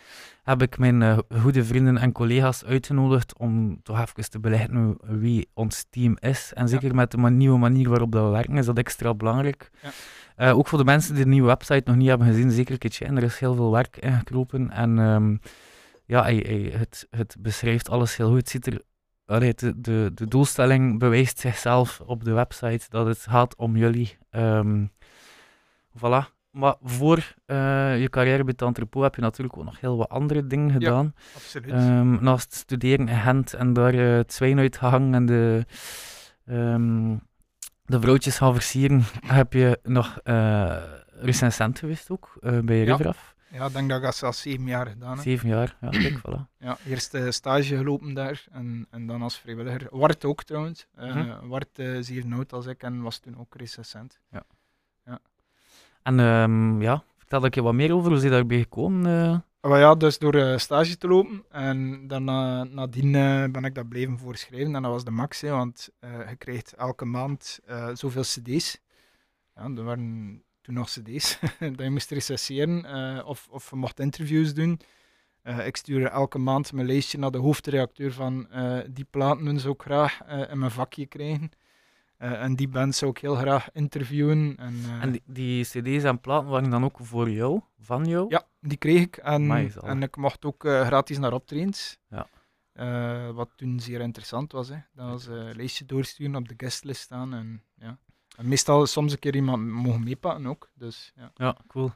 [0.44, 5.50] Heb ik mijn eh, goede vrienden en collega's uitgenodigd om toch even te belichten wie
[5.54, 6.52] ons team is.
[6.54, 9.70] En zeker met de nieuwe manier waarop dat we werken, is dat extra belangrijk.
[9.82, 9.90] Ja.
[10.36, 13.18] Eh, ook voor de mensen die de nieuwe website nog niet hebben gezien, zeker in.
[13.18, 14.72] Er is heel veel werk ingekropen.
[14.72, 15.36] En ehm,
[16.06, 18.38] ja, hij, hij- het, het beschrijft alles heel goed.
[18.38, 18.82] Het ziet er,
[19.26, 24.18] allee, de, de, de doelstelling bewijst zichzelf op de website dat het gaat om jullie.
[24.30, 24.86] Ehm,
[25.98, 26.34] Voilà.
[26.52, 30.10] Maar voor eh, je carrière bij het entrepot heb je natuurlijk ook nog heel wat
[30.10, 31.14] andere dingen gedaan.
[31.36, 31.72] Absoluut.
[31.72, 35.66] Ehm, naast studeren in Gent en daar eh, het zwijn uitgehangen en de,
[36.46, 37.16] ehm,
[37.86, 40.78] de vrouwtjes gaan versieren, heb je nog eh
[41.20, 42.84] recensent geweest ook, eh, bij Ja.
[42.92, 43.35] Riveraf.
[43.56, 45.24] Ja, ik denk dat ik dat al zeven jaar gedaan heb.
[45.24, 46.58] Zeven jaar, ja, kijk, voilà.
[46.58, 49.88] Ja, eerst eh, stage gelopen daar en, en dan als vrijwilliger.
[49.92, 50.88] Wart ook trouwens.
[50.96, 51.48] Eh Mhm.
[51.48, 54.20] Wart eh, is even oud als ik en was toen ook recensent.
[56.04, 59.44] En ehm, ja, vertel ik je wat meer over, hoe is je daarbij gekomen?
[59.62, 64.18] Maar ja, dus door stage te lopen en daarna nadien eh, ben ik dat blijven
[64.18, 67.60] voorschrijven en dat was de max, hè, want eh, je krijgt elke maand
[67.94, 68.82] zoveel cd's.
[69.56, 74.00] Ja, er waren toen nog cd's dat je moest recenseren eh, of, of je mocht
[74.00, 74.80] interviews doen.
[75.42, 79.74] Eh, ik stuurde elke maand mijn lijstje naar de hoofdredacteur van eh, die platen zou
[79.74, 81.50] ik graag in mijn vakje krijgen.
[82.18, 84.56] En die band zou ik heel graag interviewen.
[84.58, 88.26] En, En die, die cd's en platen waren dan ook voor jou, van jou?
[88.30, 89.18] ja, die kreeg ik.
[89.18, 91.98] En, Amai, en ik mocht ook gratis naar optredens.
[92.10, 92.28] Ja.
[93.32, 94.70] Wat toen zeer interessant was.
[94.70, 94.78] Hè.
[94.94, 97.34] Dat was een lijstje doorsturen, op de guestlist staan.
[97.34, 97.98] En, ja.
[98.38, 100.70] En meestal soms een keer iemand mogen meepakken ook.
[100.74, 101.32] Dus, ja.
[101.36, 101.92] Ja, cool.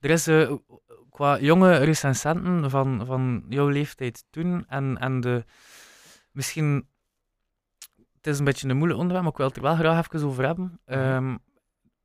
[0.00, 0.52] Er is eh,
[1.10, 5.44] qua jonge recensenten van, van jouw leeftijd toen en, en de
[6.32, 6.88] misschien.
[8.16, 10.28] Het is een beetje een moeilijk onderwerp, maar ik wil het er wel graag even
[10.28, 10.80] over hebben.
[10.84, 11.36] Ehm,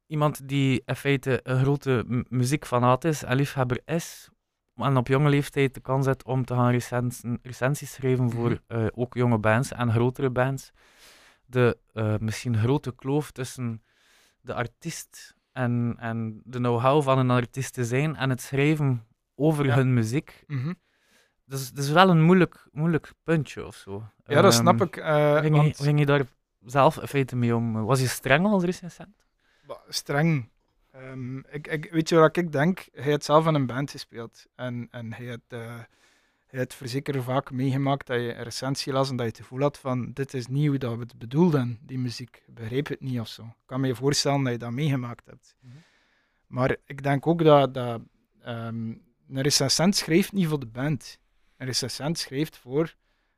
[0.08, 4.30] iemand die in feite een grote mu- muziekfanaat is en liefhebber is,
[4.76, 6.72] en op jonge leeftijd de kans heeft om te gaan
[7.42, 8.58] recensies schrijven voor Mhm.
[8.68, 10.72] eh, ook jonge bands en grotere bands.
[11.52, 13.84] De eh, misschien grote kloof tussen
[14.42, 19.66] de artiest en, en de know-how van een artiest te zijn en het schrijven over
[19.66, 19.76] Ja.
[19.76, 20.44] hun muziek.
[20.48, 20.74] Mhm.
[21.46, 24.04] Dus het is wel een moeilijk, moeilijk puntje of zo.
[24.26, 24.98] ja, dat Ehm, snap ik.
[24.98, 26.26] eh, want- ging je daar
[26.66, 27.84] zelf in feite mee om?
[27.86, 29.26] Was je streng als recensent?
[29.68, 30.50] Bah, streng.
[30.92, 32.88] Ehm, ik, ik, weet je wat ik denk?
[32.94, 34.46] Hij heeft zelf in een band gespeeld.
[34.56, 35.80] En, en hij heeft, eh
[36.52, 39.78] heeft verzeker vaak meegemaakt dat je een recensie las en dat je het gevoel had
[39.78, 42.44] van dit is niet hoe dat we het bedoelden, die muziek.
[42.48, 43.44] Begreep het niet of zo.
[43.44, 45.56] Ik kan me je voorstellen dat je dat meegemaakt hebt.
[45.60, 45.76] Mhm.
[46.48, 48.02] Maar ik denk ook dat, dat
[48.42, 48.90] ehm,
[49.30, 51.20] een recensent schrijft niet voor de band.
[51.58, 52.96] Een recensent schrijft voor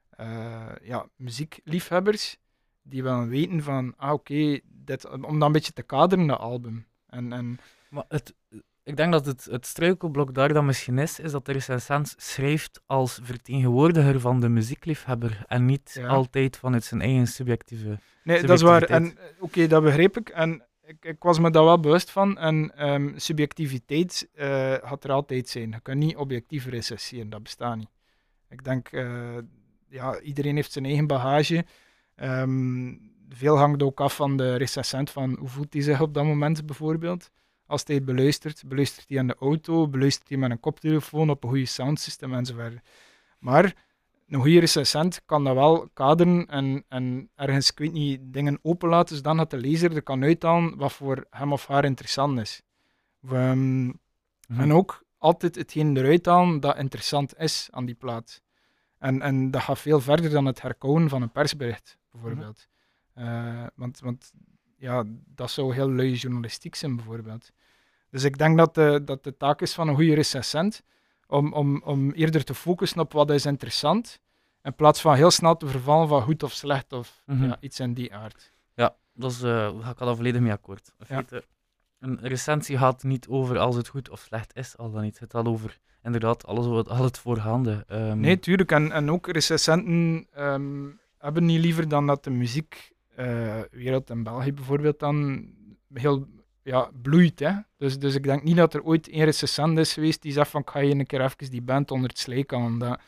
[0.09, 2.37] eh, ja, muziekliefhebbers
[2.81, 6.85] die willen weten van, ah oké, dit om dat een beetje te kaderen, dat album.
[7.07, 7.59] En, en
[7.89, 8.33] Maar het,
[8.83, 12.81] ik denk dat het, het struikelblok daar dan misschien is, is dat de recensent schrijft
[12.85, 16.07] als vertegenwoordiger van de muziekliefhebber en niet Ja.
[16.07, 17.99] altijd vanuit zijn eigen subjectieve...
[18.23, 18.83] Nee, dat is waar.
[18.83, 20.29] En eh, oké, dat begreep ik.
[20.29, 22.37] En ik, ik was me daar wel bewust van.
[22.37, 25.71] En ehm, subjectiviteit eh gaat er altijd zijn.
[25.71, 27.89] Je kan niet objectief recenseren, dat bestaat niet.
[28.49, 29.37] Ik denk, eh,
[29.89, 31.65] ja, iedereen heeft zijn eigen bagage.
[32.15, 32.93] Ehm,
[33.29, 36.65] veel hangt ook af van de recensent, van hoe voelt hij zich op dat moment
[36.65, 37.31] bijvoorbeeld.
[37.73, 41.49] Als hij beluistert, beluistert hij aan de auto, beluistert hij met een koptelefoon op een
[41.49, 42.79] goede soundsystem enzovoort.
[43.39, 43.75] Maar
[44.27, 49.15] een goede recensent kan dat wel kaderen en, en ergens, ik weet niet, dingen openlaten,
[49.15, 52.61] zodat de lezer er kan uithalen wat voor hem of haar interessant is.
[53.29, 53.91] Ehm,
[54.47, 54.61] Mhm.
[54.61, 58.41] En ook altijd hetgeen eruit halen dat interessant is aan die plaat.
[58.97, 62.67] En, en dat gaat veel verder dan het herkouwen van een persbericht, bijvoorbeeld.
[63.13, 64.31] Eh, want, want
[64.77, 67.51] ja, dat zou heel lui journalistiek zijn, bijvoorbeeld.
[68.13, 70.83] Dus ik denk dat de, dat de taak is van een goede recensent
[71.27, 74.19] om, om, om eerder te focussen op wat is interessant,
[74.63, 77.43] in plaats van heel snel te vervallen van goed of slecht of Mhm.
[77.45, 78.51] ja, iets in die aard.
[78.75, 80.87] Ja, dat is, eh ga ik al volledig mee akkoord.
[80.87, 81.05] In Ja.
[81.15, 81.43] feite,
[81.99, 85.19] een recensie gaat niet over als het goed of slecht is, al dan niet.
[85.19, 87.83] Het gaat over inderdaad alles wat, al het voorgaande.
[87.87, 88.71] Ehm, Nee, tuurlijk.
[88.71, 90.85] En, en ook recensenten ehm,
[91.17, 95.47] hebben niet liever dan dat de muziekwereld in België bijvoorbeeld dan
[95.93, 96.27] heel
[96.63, 97.39] ja, bloeit.
[97.39, 97.51] Hè?
[97.77, 100.61] Dus, dus ik denk niet dat er ooit één recensent is geweest die zegt van
[100.61, 102.49] ik ga je een keer even die band onder het slijk.
[102.49, 102.99] Dat,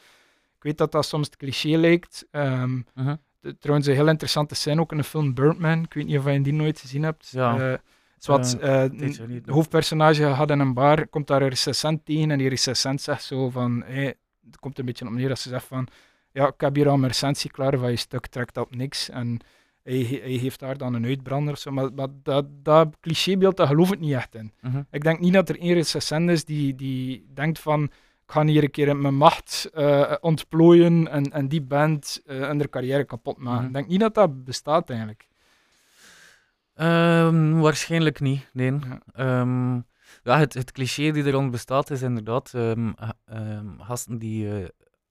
[0.55, 2.27] ik weet dat dat soms het cliché lijkt.
[2.31, 3.15] Ehm, mhm.
[3.39, 5.83] de- trouwens, een heel interessante scène ook in de film Birdman.
[5.83, 7.29] Ik weet niet of je die nooit gezien hebt.
[7.29, 7.79] Ja.
[8.97, 9.35] Tijdje geleden.
[9.35, 13.23] het hoofdpersonage gaat in een bar, komt daar een recensent tegen en die recensent zegt
[13.23, 15.87] zo van, hey, het komt een beetje op neer dat ze zegt van,
[16.31, 19.09] ja, ik heb hier al mijn recensie klaar van je stuk, trekt op niks.
[19.09, 19.39] En
[19.85, 23.67] hij, hij geeft daar dan een uitbrander of zo, maar, maar dat, dat clichébeeld, daar
[23.67, 24.51] geloof ik niet echt in.
[24.61, 24.81] Mhm.
[24.91, 28.63] Ik denk niet dat er één recensent is die, die denkt van, ik ga hier
[28.63, 33.37] een keer mijn macht eh, ontplooien en, en die band uh, en haar carrière kapot
[33.37, 33.57] maken.
[33.57, 33.67] Mhm.
[33.67, 35.27] Ik denk niet dat dat bestaat eigenlijk.
[36.73, 38.71] Ehm, waarschijnlijk niet, nee.
[38.71, 38.99] Ja.
[39.13, 39.75] Ehm,
[40.23, 42.91] ja, het, het cliché die er rond bestaat is inderdaad ehm,
[43.77, 44.65] gasten die eh,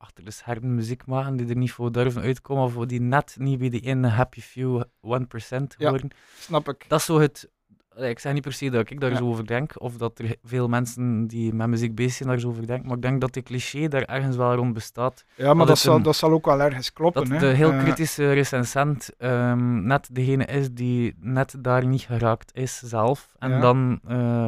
[0.05, 3.59] achter de schermen muziek maken, die er niet voor durven uitkomen, of die net niet
[3.59, 5.89] bij die ene happy few 1% Ja.
[5.91, 6.11] horen.
[6.39, 6.85] Snap ik.
[6.89, 7.53] Dat is zo het...
[7.97, 9.17] Ik zeg niet per se dat ik daar Ja.
[9.17, 12.49] zo over denk, of dat er veel mensen die met muziek bezig zijn daar zo
[12.49, 15.25] over denken, maar ik denk dat de cliché daar ergens wel rond bestaat.
[15.37, 17.23] Ja, maar Dat zal, een- dat zal ook wel ergens kloppen.
[17.29, 17.49] Dat hè.
[17.49, 22.79] de heel Eh, kritische recensent ehm, net degene is die net daar niet geraakt is
[22.79, 23.35] zelf.
[23.39, 23.61] En Ja.
[23.61, 24.01] dan...
[24.07, 24.47] eh,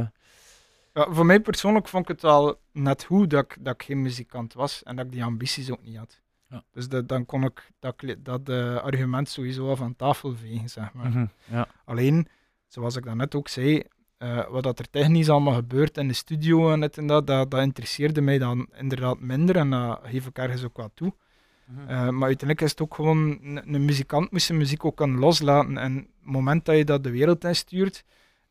[0.97, 4.03] Ja, voor mij persoonlijk vond ik het wel net goed dat ik, dat ik geen
[4.03, 6.21] muzikant was en dat ik die ambities ook niet had.
[6.49, 6.65] Ja.
[6.73, 10.93] Dus dat, dan kon ik dat, dat eh, argument sowieso al van tafel vegen, zeg
[10.93, 11.09] maar.
[11.09, 11.69] mhm, ja.
[11.85, 12.29] Alleen,
[12.67, 13.83] zoals ik daarnet ook zei,
[14.19, 17.51] eh, wat dat er technisch allemaal gebeurt in de studio en dit en dat, dat,
[17.51, 21.15] dat interesseerde mij dan inderdaad minder en dat geef ik ergens ook wat toe.
[21.65, 21.81] Mhm.
[21.81, 25.19] Eh, maar uiteindelijk is het ook gewoon, een, een muzikant moet zijn muziek ook kunnen
[25.19, 25.79] loslaten.
[25.79, 28.05] En het moment dat je dat de wereld instuurt,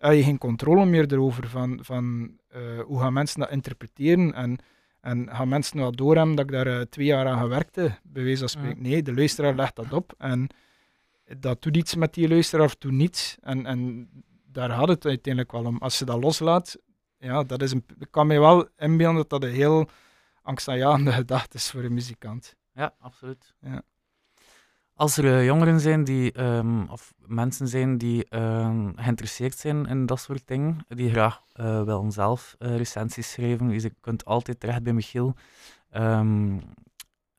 [0.10, 4.34] heb je geen controle meer erover van, van eh, hoe gaan mensen dat interpreteren.
[4.34, 4.58] En,
[5.02, 8.24] en gaan mensen wel doorhebben dat ik daar eh, twee jaar aan gewerkt heb, bij
[8.24, 8.82] wijze van spreken.
[8.82, 10.48] Nee, de luisteraar legt dat op en
[11.38, 13.38] dat doet iets met die luisteraar of doet niets.
[13.42, 14.10] En, en
[14.46, 15.78] daar gaat het uiteindelijk wel om.
[15.78, 16.78] Als je dat loslaat,
[17.18, 19.90] ja, dat is een, ik kan mij wel inbeelden dat dat een heel
[20.42, 22.56] angstaanjagende gedachte is voor een muzikant.
[22.74, 23.54] Ja, absoluut.
[23.62, 23.82] Ja.
[24.96, 30.06] Als er eh, jongeren zijn die, ehm, of mensen zijn die ehm, geïnteresseerd zijn in
[30.06, 34.84] dat soort dingen, die graag eh willen zelf eh, recensies schrijven, je kunt altijd terecht
[34.84, 35.36] bij Michiel.
[35.90, 36.60] Ehm,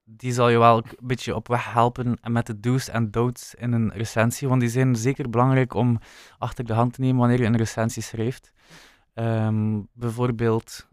[0.05, 3.55] die zal je wel een beetje op weg helpen en met de do's en don'ts
[3.55, 5.99] in een recensie, want die zijn zeker belangrijk om
[6.39, 8.53] achter de hand te nemen wanneer je een recensie schrijft.
[9.93, 10.89] Bijvoorbeeld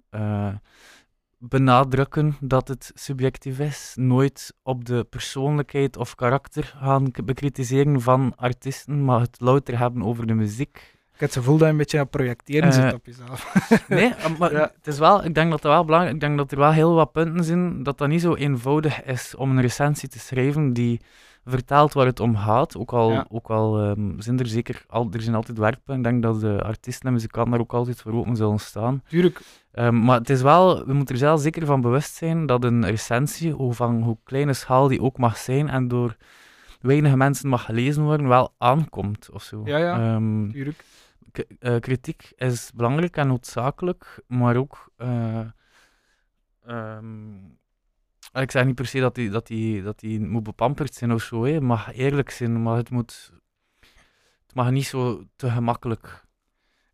[1.50, 3.94] benadrukken dat het subjectief is.
[3.96, 10.28] Nooit op de persoonlijkheid of karakter gaan bekritiseren van artiesten, maar het louter hebben over
[10.28, 10.78] de muziek.
[11.14, 13.54] Ik heb het gevoel dat je een beetje aan het projecteren Eh, zit op jezelf.
[13.88, 14.72] Nee, eh, maar Ja.
[14.76, 16.94] het is wel, ik denk dat dat wel belangrijk Ik denk dat er wel heel
[16.94, 21.02] wat punten zijn dat dat niet zo eenvoudig is om een recensie te schrijven die
[21.46, 22.78] vertelt waar het om gaat.
[22.78, 23.26] Ook al, Ja.
[23.30, 25.96] ook al ehm, zijn er zeker al, er zijn altijd werkpunten.
[26.16, 29.04] Ik denk dat de artiesten en muzikanten daar ook altijd voor open zullen staan.
[29.08, 29.42] Tuurlijk,
[29.72, 32.86] Ehm, maar het is wel, we moeten er zelf zeker van bewust zijn dat een
[32.86, 36.16] recensie, hoe, van hoe kleine schaal die ook mag zijn en door
[36.82, 39.62] weinig mensen mag gelezen worden, wel aankomt of zo.
[39.66, 40.00] Ja, ja.
[40.16, 40.84] Ehm, tuurlijk.
[41.60, 44.92] eh, kritiek is belangrijk en noodzakelijk, maar ook.
[44.98, 45.40] eh,
[48.42, 51.22] ik zeg niet per se dat die, dat die, dat die moet bepamperd zijn of
[51.24, 51.44] zo.
[51.44, 51.52] Hè.
[51.52, 53.32] Het mag eerlijk zijn, maar het moet.
[54.46, 56.26] Het mag niet zo te gemakkelijk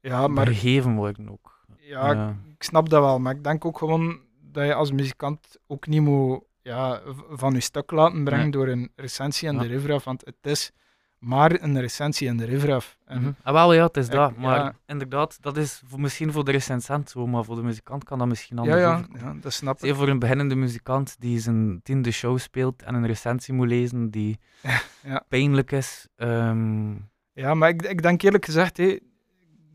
[0.01, 1.65] Ja, maar gegeven worden ook.
[1.77, 2.35] ja, Ja.
[2.55, 3.19] ik snap dat wel.
[3.19, 7.59] Maar ik denk ook gewoon dat je als muzikant ook niet moet ja, van je
[7.59, 8.51] stuk laten brengen Nee.
[8.51, 9.61] door een recensie en Ja.
[9.61, 10.01] de river.
[10.03, 10.71] Want het is
[11.19, 12.97] maar een recensie en de river af.
[13.05, 13.31] En Mhm.
[13.43, 14.35] Ah, wel, ja, het is dat.
[14.37, 14.73] Maar ja.
[14.85, 18.27] inderdaad, dat is voor, misschien voor de recensent zo, maar voor de muzikant kan dat
[18.27, 19.21] misschien ja, anders ja, overkomen.
[19.35, 19.95] ja, dat snap ik.
[19.95, 24.39] voor een beginnende muzikant die zijn tiende show speelt en een recensie moet lezen die
[25.03, 25.23] Ja.
[25.27, 26.07] pijnlijk is.
[26.15, 26.91] ehm,
[27.33, 28.97] Ja, maar ik, ik denk eerlijk gezegd, hé,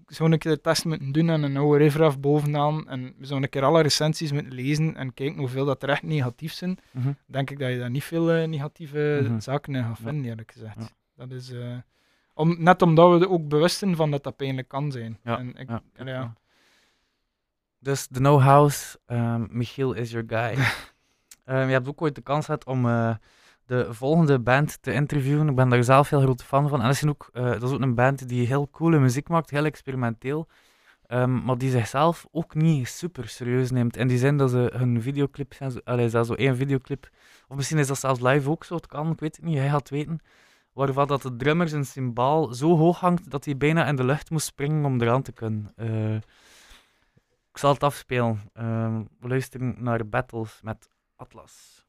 [0.06, 2.88] zo'n een keer de test moeten doen en een oude riffraff bovenaan.
[2.88, 6.02] En we zouden een keer alle recensies moeten lezen en kijken hoeveel dat er echt
[6.02, 6.78] negatief zijn.
[6.90, 7.12] Mhm.
[7.26, 9.40] Denk ik dat je daar niet veel eh, negatieve Mhm.
[9.40, 10.04] zaken in gaat Ja.
[10.04, 10.94] vinden, eerlijk gezegd.
[11.16, 11.76] Dat is, eh,
[12.34, 15.18] om, net omdat we er ook bewust zijn van dat dat pijnlijk kan zijn.
[15.22, 16.34] Ja, En ik, ja.
[17.78, 20.56] Dus de No House, ehm, Michiel is your guy.
[21.44, 23.14] Ehm, je hebt ook ooit de kans gehad om eh,
[23.66, 25.48] de volgende band te interviewen.
[25.48, 26.80] Ik ben daar zelf heel grote fan van.
[26.80, 29.50] En dat is, ook, eh, dat is ook een band die heel coole muziek maakt,
[29.50, 30.48] heel experimenteel.
[31.06, 33.96] Ehm, maar die zichzelf ook niet super serieus neemt.
[33.96, 35.84] In die zin dat ze hun videoclips zijn.
[35.84, 37.10] Allee, is dat zo één videoclip.
[37.48, 38.74] Of misschien is dat zelfs live ook zo.
[38.74, 39.58] Het kan, ik weet het niet.
[39.58, 40.20] Hij gaat het weten.
[40.74, 44.30] Waarvan dat de drummer zijn symbaal zo hoog hangt dat hij bijna in de lucht
[44.30, 45.72] moest springen om eraan te kunnen.
[45.76, 46.14] Eh,
[47.50, 48.40] ik zal het afspelen.
[48.52, 51.83] Ehm, we luisteren naar Battles met Atlas.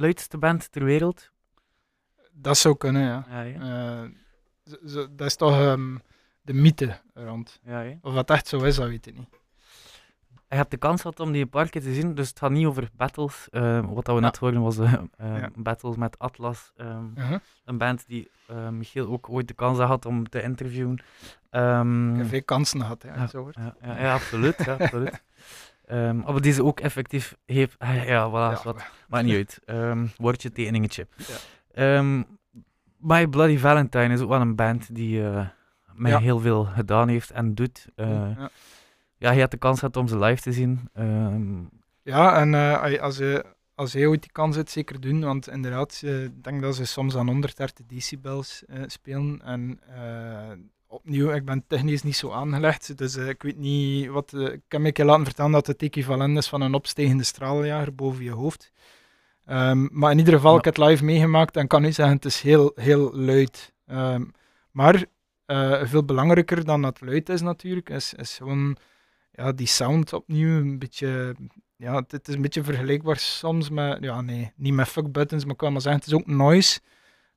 [0.00, 1.30] Luidste band ter wereld.
[2.32, 3.24] Dat zou kunnen, ja.
[3.30, 4.02] Ja, ja.
[4.02, 4.08] Eh,
[5.16, 5.96] dat is toch ehm,
[6.42, 7.60] de mythe rond.
[7.64, 7.98] ja, ja.
[8.02, 9.28] Of dat echt zo is, dat weet ik niet.
[10.48, 12.50] Je hebt de kans gehad om die een paar keer te zien, dus het gaat
[12.50, 13.48] niet over battles.
[13.50, 15.00] Eh, wat dat we net hoorden was eh, eh,
[15.38, 15.50] Ja.
[15.56, 16.72] battles met Atlas.
[16.76, 17.38] ehm, Uh-huh.
[17.64, 21.02] Een band die eh, Michiel ook ooit de kans had om te interviewen.
[21.50, 23.26] Ehm, Ik heb veel kansen gehad, ja.
[23.26, 23.54] Zo hoort.
[23.56, 24.64] ja, ja, ja, absoluut.
[24.64, 25.22] ja, absoluut.
[25.90, 27.78] Ehm, maar die ze ook effectief heeft.
[27.78, 28.60] ah, Ja, voilà, Ja.
[28.64, 28.84] wat.
[29.08, 29.60] Maakt niet uit.
[29.64, 31.06] Ehm woordje, tekeningetje.
[31.16, 31.34] Ja.
[31.72, 32.22] Ehm,
[32.98, 35.46] My Bloody Valentine is ook wel een band die eh,
[35.94, 36.18] mij Ja.
[36.18, 37.86] heel veel gedaan heeft en doet.
[37.94, 38.50] Eh, ja.
[39.18, 40.88] ja, je had de kans gehad om ze live te zien.
[42.02, 45.20] Ja, en eh, als- je, als hij ooit die kans heeft, zeker doen.
[45.20, 49.40] Want inderdaad, ik denk dat ze soms aan 130 decibels spelen.
[49.44, 49.80] En
[50.90, 52.98] opnieuw, ik ben technisch niet zo aangelegd.
[52.98, 54.32] Dus eh, ik weet niet wat.
[54.32, 57.24] eh, ik heb me een keer laten vertellen dat het equivalent is van een opstijgende
[57.24, 58.72] straaljager boven je hoofd.
[59.46, 60.58] Ehm, maar in ieder geval, Ja.
[60.58, 63.72] ik heb het live meegemaakt en kan nu zeggen, het is heel, heel luid.
[63.86, 64.24] Ehm,
[64.70, 65.04] maar
[65.46, 68.76] eh, veel belangrijker dan dat luid is natuurlijk, is, is gewoon
[69.32, 71.34] ja, die sound opnieuw een beetje
[71.76, 75.42] ja, het, het is een beetje vergelijkbaar soms met, ja nee, niet met fuck buttons,
[75.42, 76.80] maar ik kan maar zeggen, het is ook noise.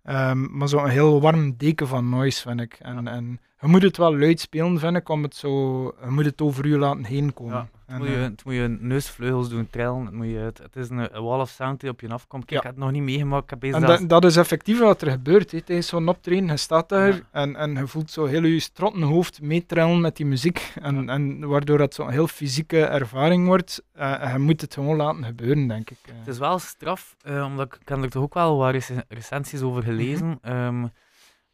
[0.03, 2.77] Ehm, maar zo'n heel warm deken van noise, vind ik.
[2.81, 6.25] En, en je moet het wel luid spelen, vind ik, om het zo, je moet
[6.25, 7.69] het over je laten heen komen.
[7.93, 10.05] En, het, moet je, eh, het moet je neusvleugels doen trillen.
[10.05, 12.45] Het, moet je, het, het is een, wall of sound die op je afkomt.
[12.45, 13.43] Kijk, ik heb het nog niet meegemaakt.
[13.43, 15.51] Ik heb bezig en dat, dat is effectief wat er gebeurt.
[15.51, 15.61] hè.
[15.61, 20.01] Tijdens zo'n optreden, je staat daar en, en je voelt zo heel je strottenhoofd meetrillen
[20.01, 20.71] met die muziek.
[20.81, 23.83] En, en waardoor dat zo'n heel fysieke ervaring wordt.
[23.93, 25.97] Eh, je moet het gewoon laten gebeuren, denk ik.
[26.05, 29.03] Eh, Het is wel straf, omdat ik, ik heb er toch ook wel wat rec-
[29.07, 30.27] recensies over gelezen.
[30.41, 30.51] Mhm.
[30.53, 30.85] ehm,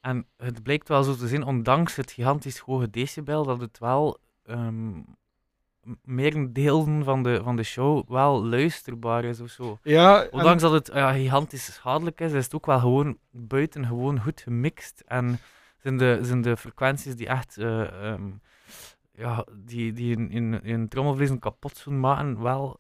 [0.02, 4.18] en het blijkt wel zo te zijn, ondanks het gigantisch hoge decibel, dat het wel
[4.46, 4.98] ehm
[6.04, 9.78] merendelen van de, van de show wel luisterbaar is of zo.
[9.84, 13.86] ja, en- Ondanks dat het ja, gigantisch schadelijk is, is het ook wel gewoon buiten
[13.86, 15.04] gewoon goed gemixt.
[15.08, 15.40] En
[15.82, 18.22] zijn de, zijn de frequenties die echt ehm,
[19.14, 22.80] ja, die, die in, in, in trommelvliezen kapot zouden maken, wel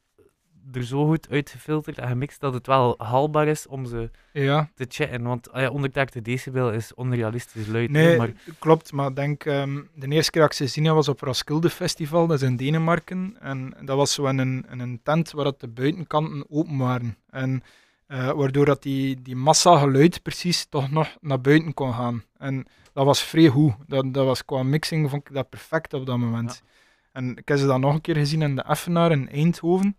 [0.73, 4.69] er zo goed uitgefilterd en gemixt dat het wel haalbaar is om ze ja.
[4.75, 5.23] te checken.
[5.23, 7.89] Want ah ja, 130 decibel is onrealistisch luid.
[7.89, 11.07] Nee, maar klopt, maar ik denk, ehm, de eerste keer dat ik ze heb was
[11.07, 13.37] op Roskilde Festival, dat is in Denemarken.
[13.39, 17.17] En dat was zo in een, in een tent waar dat de buitenkanten open waren.
[17.29, 17.63] En
[18.07, 22.23] eh, waardoor dat die, die massa geluid precies toch nog naar buiten kon gaan.
[22.37, 23.73] En dat was vrij goed.
[23.87, 26.63] Dat, dat was qua mixing vond ik dat perfect op dat moment.
[27.11, 29.97] En ik heb ze dan nog een keer gezien in de Effenaar in Eindhoven.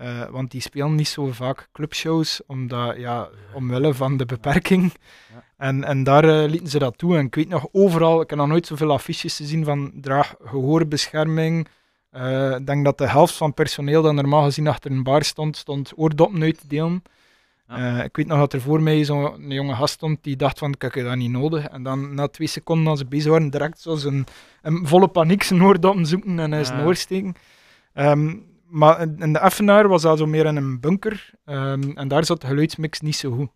[0.00, 4.92] Eh, want die spelen niet zo vaak clubshows, omdat, ja, omwille van de beperking.
[5.34, 5.44] Ja.
[5.56, 7.16] En, en daar eh, lieten ze dat toe.
[7.16, 11.68] En ik weet nog overal, ik heb nog nooit zoveel affiches gezien van draag gehoorbescherming.
[12.10, 15.24] Eh, ik denk dat de helft van het personeel dat normaal gezien achter een bar
[15.24, 17.02] stond, stond oordoppen uit te delen.
[17.68, 18.02] Ja.
[18.02, 20.94] Ik weet nog dat er voor mij zo'n jonge gast stond die dacht van, kijk,
[20.94, 21.64] dat niet nodig.
[21.66, 24.24] En dan na twee seconden als ze bezig waren, direct zo zijn
[24.62, 26.84] een volle paniek zijn oordoppen zoeken en hij zijn Ja.
[26.84, 27.34] oor steken.
[27.92, 28.34] Ehm,
[28.70, 31.30] maar in de Effenaar was dat zo meer in een bunker.
[31.44, 33.50] ehm, en daar zat de geluidsmix niet zo goed.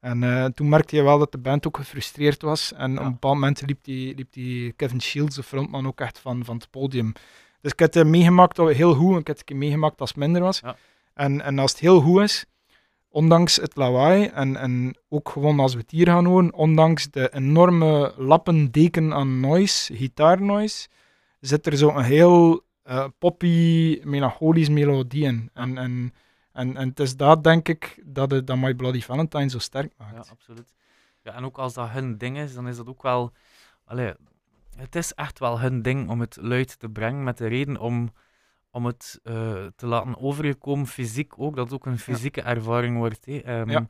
[0.00, 2.72] En eh, toen merkte je wel dat de band ook gefrustreerd was.
[2.72, 6.18] En op een bepaald moment liep die, liep die Kevin Shields, de frontman, ook echt
[6.18, 7.12] van, van het podium.
[7.60, 9.12] Dus ik heb het meegemaakt dat heel goed.
[9.12, 10.60] en Ik heb het een meegemaakt als het minder was.
[10.60, 10.76] Ja.
[11.14, 12.44] En, en als het heel goed is,
[13.08, 17.34] ondanks het lawaai en, en ook gewoon als we het hier gaan horen, ondanks de
[17.34, 20.88] enorme lappen deken aan noise, gitaarnoise,
[21.40, 25.50] zit er zo'n heel eh, poppy, melancholisch melodie in.
[25.54, 26.12] En, en,
[26.52, 29.92] en, en het is dat, denk ik, dat, het, dat My Bloody Valentine zo sterk
[29.98, 30.30] Ja, maakt.
[30.30, 30.72] absoluut.
[31.22, 33.32] Ja, en ook als dat hun ding is, dan is dat ook wel.
[33.84, 34.12] Allee,
[34.76, 38.12] het is echt wel hun ding om het luid te brengen, met de reden om,
[38.70, 43.26] om het eh, te laten overkomen, fysiek ook, dat het ook een fysieke ervaring wordt.
[43.26, 43.88] Ehm, Ja.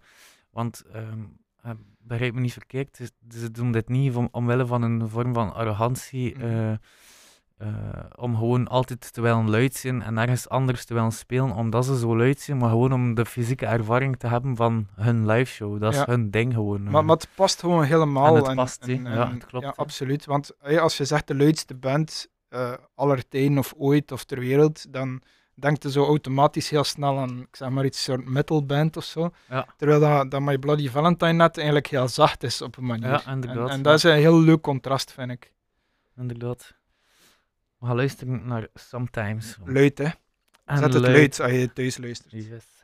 [0.51, 5.35] Want, eh, begrijp me niet verkeerd, ze doen dit niet om, omwille van een vorm
[5.35, 6.35] van arrogantie.
[6.39, 6.77] Mhm.
[7.61, 7.69] Eh,
[8.17, 11.99] om gewoon altijd te willen luid zijn en ergens anders te willen spelen, omdat ze
[11.99, 15.81] zo luid zijn, maar gewoon om de fysieke ervaring te hebben van hun live show.
[15.81, 16.05] Dat is Ja.
[16.07, 16.83] hun ding gewoon.
[16.83, 17.07] Maar, eh.
[17.07, 18.37] maar het past gewoon helemaal.
[18.37, 18.93] En het past, hè.
[18.93, 20.25] Ja, het klopt, Ja, absoluut.
[20.25, 24.93] Want als je zegt de luidste band eh aller tijden of ooit of ter wereld,
[24.93, 25.23] dan
[25.55, 29.31] denkt je zo automatisch heel snel aan, ik zeg maar iets soort metalband of zo.
[29.49, 29.67] Ja.
[29.77, 33.09] Terwijl dat, dat My Bloody Valentine net eigenlijk heel zacht is op een manier.
[33.09, 35.53] Ja, en, en dat is een heel leuk contrast, vind ik.
[36.17, 36.79] Inderdaad.
[37.81, 39.59] We gaan luisteren naar Sometimes.
[39.65, 40.09] Luid, hè.
[40.65, 42.33] En Zet het luid als je thuis luistert.
[42.33, 42.80] Yes.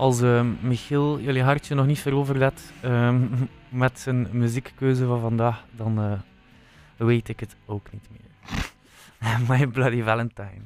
[0.00, 3.26] Als eh, Michiel jullie hartje nog niet veroverd heeft ehm,
[3.68, 6.20] met zijn muziekkeuze van vandaag, dan eh,
[7.06, 8.70] weet ik het ook niet meer.
[9.48, 10.62] My Bloody Valentine.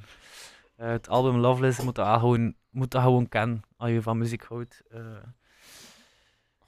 [0.76, 4.44] Eh, het album Loveless moet dat gewoon, moet dat gewoon kennen als je van muziek
[4.44, 4.82] houdt.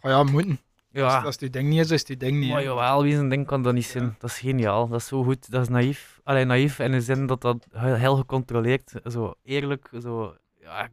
[0.00, 0.58] Oh ja, moeten.
[0.90, 2.50] Ja, als het je ding niet is, is het je ding niet.
[2.50, 4.04] maar jawel, wie zijn ding kan dat niet zijn.
[4.04, 4.14] Ja.
[4.18, 6.20] Dat is geniaal, dat is zo goed, dat is naïef.
[6.24, 10.88] Alleen naïef in de zin dat dat heel, heel gecontroleerd, zo eerlijk, zo, ja,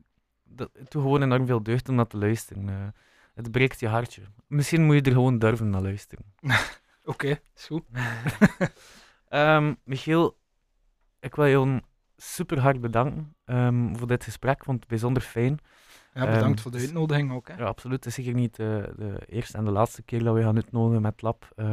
[0.56, 2.70] dat, het doet gewoon enorm veel deugd om naar te luisteren.
[2.70, 2.76] eh.
[3.34, 4.22] het breekt je hartje.
[4.48, 6.26] Misschien moet je er gewoon durven naar luisteren.
[7.06, 7.84] Oké, is goed.
[9.30, 10.38] Ehm, Michiel,
[11.20, 11.82] ik wil je
[12.18, 14.58] super hard bedanken ehm, voor dit gesprek.
[14.58, 15.60] Ik vond het bijzonder fijn.
[16.14, 17.48] Ja, bedankt Ehm, voor de uitnodiging ook.
[17.48, 17.54] Hè.
[17.58, 17.96] Ja, absoluut.
[18.04, 21.02] Het is zeker niet eh, de eerste en de laatste keer dat we gaan uitnodigen
[21.02, 21.48] met Lab.
[21.56, 21.66] Eh,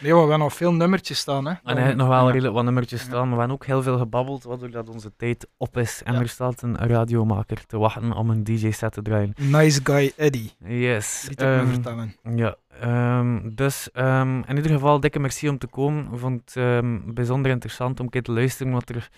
[0.00, 1.46] Nee, we hebben nog veel nummertjes staan.
[1.46, 1.54] Hè.
[1.64, 2.30] En hij nog wel Ja.
[2.30, 3.06] redelijk wat nummertjes Ja.
[3.06, 6.02] staan, maar we hebben ook heel veel gebabbeld, waardoor dat onze tijd op is.
[6.04, 6.20] En Ja.
[6.20, 9.32] er staat een radiomaker te wachten om een DJ-set te draaien.
[9.36, 10.52] Nice Guy Eddie.
[10.64, 11.28] Yes.
[11.28, 12.16] Me ehm, vertellen.
[12.34, 16.12] ja, ehm, dus ehm, in ieder geval dikke merci om te komen.
[16.12, 19.08] Ik vond het ehm, bijzonder interessant om een keer te luisteren wat er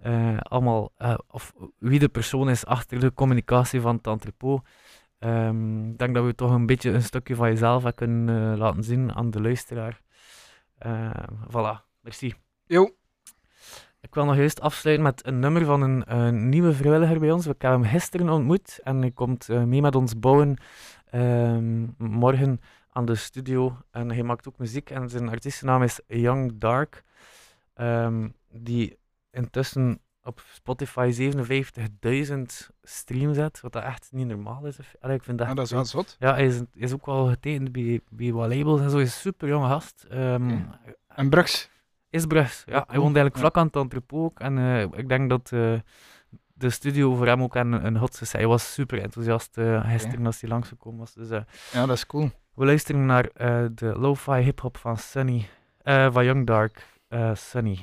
[0.00, 4.66] eh, allemaal, eh, of wie de persoon is achter de communicatie van het entrepot.
[5.18, 8.84] Ik denk dat we toch een beetje een stukje van jezelf hebben kunnen eh, laten
[8.84, 10.00] zien aan de luisteraar.
[11.48, 12.34] Voilà, merci.
[12.66, 12.90] Jo,
[14.00, 17.46] Ik wil nog juist afsluiten met een nummer van een, eh, nieuwe vrijwilliger bij ons.
[17.46, 20.56] We hebben hem gisteren ontmoet en hij komt mee met ons bouwen
[21.98, 22.60] morgen
[22.94, 23.76] aan de studio.
[23.90, 27.02] En hij maakt ook muziek en zijn artiestennaam is Young Dark.
[27.74, 28.98] ehm, die
[29.30, 34.76] intussen op Spotify 57.000 streams zet, wat dat echt niet normaal is.
[35.00, 36.16] Allee, ik vind dat, ja, dat is wel zot.
[36.18, 38.96] ja, hij is, is ook wel getekend bij, bij wat labels en zo.
[38.96, 40.06] Hij is een super jonge gast.
[40.10, 40.58] Ehm,
[41.08, 41.70] En Brugs.
[42.10, 42.62] is Brugs.
[42.66, 44.40] Ja, hij woont eigenlijk vlak aan het entrepot ook.
[44.40, 45.74] En eh, ik denk dat eh,
[46.54, 48.32] de studio voor hem ook een, een hot is.
[48.32, 51.14] Hij was super enthousiast eh gisteren als hij langsgekomen was.
[51.14, 51.40] Dus eh,
[51.72, 52.30] Ja, dat is cool.
[52.54, 55.48] We luisteren naar eh, de lo-fi hip-hop van Sunny,
[55.82, 57.78] eh, van Young Dark, eh, Sunny.